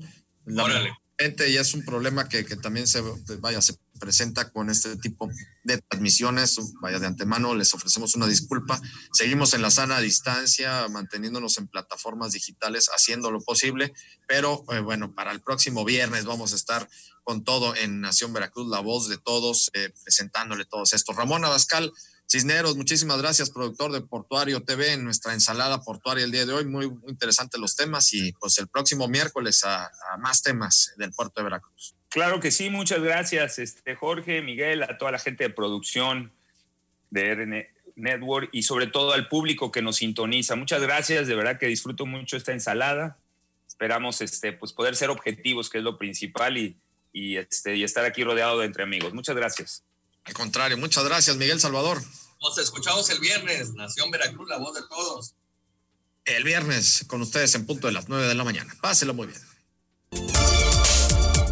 Y 1.19 1.55
es 1.55 1.73
un 1.73 1.83
problema 1.83 2.29
que, 2.29 2.45
que 2.45 2.55
también 2.55 2.85
se, 2.85 3.01
vaya, 3.39 3.59
se 3.63 3.73
presenta 3.99 4.51
con 4.51 4.69
este 4.69 4.95
tipo 4.97 5.27
de 5.63 5.79
transmisiones. 5.89 6.57
Vaya, 6.79 6.99
de 6.99 7.07
antemano 7.07 7.55
les 7.55 7.73
ofrecemos 7.73 8.13
una 8.13 8.27
disculpa. 8.27 8.79
Seguimos 9.11 9.55
en 9.55 9.63
la 9.63 9.71
sana 9.71 9.99
distancia, 9.99 10.87
manteniéndonos 10.87 11.57
en 11.57 11.67
plataformas 11.67 12.33
digitales, 12.33 12.89
haciendo 12.95 13.31
lo 13.31 13.41
posible, 13.41 13.91
pero 14.27 14.63
eh, 14.71 14.81
bueno, 14.81 15.15
para 15.15 15.31
el 15.31 15.41
próximo 15.41 15.83
viernes 15.83 16.25
vamos 16.25 16.53
a 16.53 16.55
estar 16.55 16.87
con 17.23 17.43
todo 17.43 17.75
en 17.75 18.01
Nación 18.01 18.31
Veracruz, 18.31 18.69
la 18.69 18.81
voz 18.81 19.09
de 19.09 19.17
todos, 19.17 19.71
eh, 19.73 19.91
presentándole 20.03 20.65
todos 20.65 20.93
estos. 20.93 21.15
Ramón 21.15 21.43
Abascal. 21.43 21.91
Cisneros, 22.29 22.75
muchísimas 22.75 23.21
gracias, 23.21 23.49
productor 23.49 23.91
de 23.93 24.01
Portuario 24.01 24.61
TV, 24.61 24.93
en 24.93 25.05
nuestra 25.05 25.33
ensalada 25.33 25.81
portuaria 25.81 26.25
el 26.25 26.31
día 26.31 26.45
de 26.45 26.53
hoy. 26.53 26.65
Muy, 26.65 26.91
interesantes 27.07 27.59
los 27.59 27.75
temas 27.75 28.13
y 28.13 28.33
pues 28.33 28.57
el 28.57 28.67
próximo 28.67 29.07
miércoles 29.07 29.63
a, 29.63 29.85
a 29.85 30.17
más 30.17 30.41
temas 30.41 30.93
del 30.97 31.11
puerto 31.11 31.39
de 31.39 31.45
Veracruz. 31.45 31.95
Claro 32.09 32.39
que 32.39 32.51
sí, 32.51 32.69
muchas 32.69 33.01
gracias, 33.01 33.59
este, 33.59 33.95
Jorge, 33.95 34.41
Miguel, 34.41 34.83
a 34.83 34.97
toda 34.97 35.11
la 35.11 35.19
gente 35.19 35.45
de 35.45 35.49
producción 35.49 36.33
de 37.09 37.33
RN 37.33 37.67
Network 37.95 38.49
y 38.51 38.63
sobre 38.63 38.87
todo 38.87 39.13
al 39.13 39.27
público 39.27 39.71
que 39.71 39.81
nos 39.81 39.97
sintoniza. 39.97 40.55
Muchas 40.55 40.81
gracias, 40.81 41.27
de 41.27 41.35
verdad 41.35 41.57
que 41.57 41.67
disfruto 41.67 42.05
mucho 42.05 42.37
esta 42.37 42.53
ensalada. 42.53 43.17
Esperamos 43.67 44.21
este, 44.21 44.53
pues 44.53 44.73
poder 44.73 44.95
ser 44.95 45.09
objetivos, 45.09 45.69
que 45.69 45.79
es 45.79 45.83
lo 45.83 45.97
principal, 45.97 46.57
y, 46.57 46.77
y, 47.11 47.37
este, 47.37 47.75
y 47.75 47.83
estar 47.83 48.05
aquí 48.05 48.23
rodeado 48.23 48.59
de 48.59 48.65
entre 48.65 48.83
amigos. 48.83 49.13
Muchas 49.13 49.35
gracias. 49.35 49.83
Al 50.27 50.33
contrario, 50.33 50.77
muchas 50.77 51.05
gracias, 51.05 51.37
Miguel 51.37 51.61
Salvador. 51.61 52.03
Nos 52.41 52.57
escuchamos 52.57 53.09
el 53.09 53.19
viernes, 53.19 53.73
Nación 53.73 54.11
Veracruz, 54.11 54.49
la 54.49 54.57
voz 54.57 54.75
de 54.75 54.81
todos. 54.83 55.33
El 56.25 56.43
viernes 56.43 57.05
con 57.07 57.21
ustedes 57.21 57.55
en 57.55 57.65
punto 57.65 57.87
de 57.87 57.93
las 57.93 58.09
9 58.09 58.27
de 58.27 58.35
la 58.35 58.43
mañana. 58.43 58.75
Páselo 58.81 59.13
muy 59.13 59.27
bien. 59.27 59.39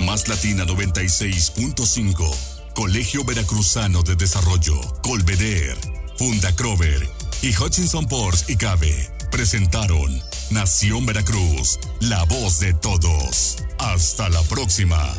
Más 0.05 0.27
Latina 0.27 0.65
96.5, 0.65 2.73
Colegio 2.75 3.23
Veracruzano 3.23 4.03
de 4.03 4.15
Desarrollo, 4.15 4.79
Colveder, 5.01 5.77
Funda 6.17 6.53
Crover 6.55 7.09
y 7.41 7.55
Hutchinson 7.55 8.07
Ports 8.07 8.49
y 8.49 8.57
Cabe 8.57 9.09
presentaron 9.31 10.21
Nación 10.49 11.05
Veracruz, 11.05 11.79
la 11.99 12.23
voz 12.25 12.59
de 12.59 12.73
todos. 12.73 13.57
Hasta 13.79 14.29
la 14.29 14.41
próxima. 14.43 15.13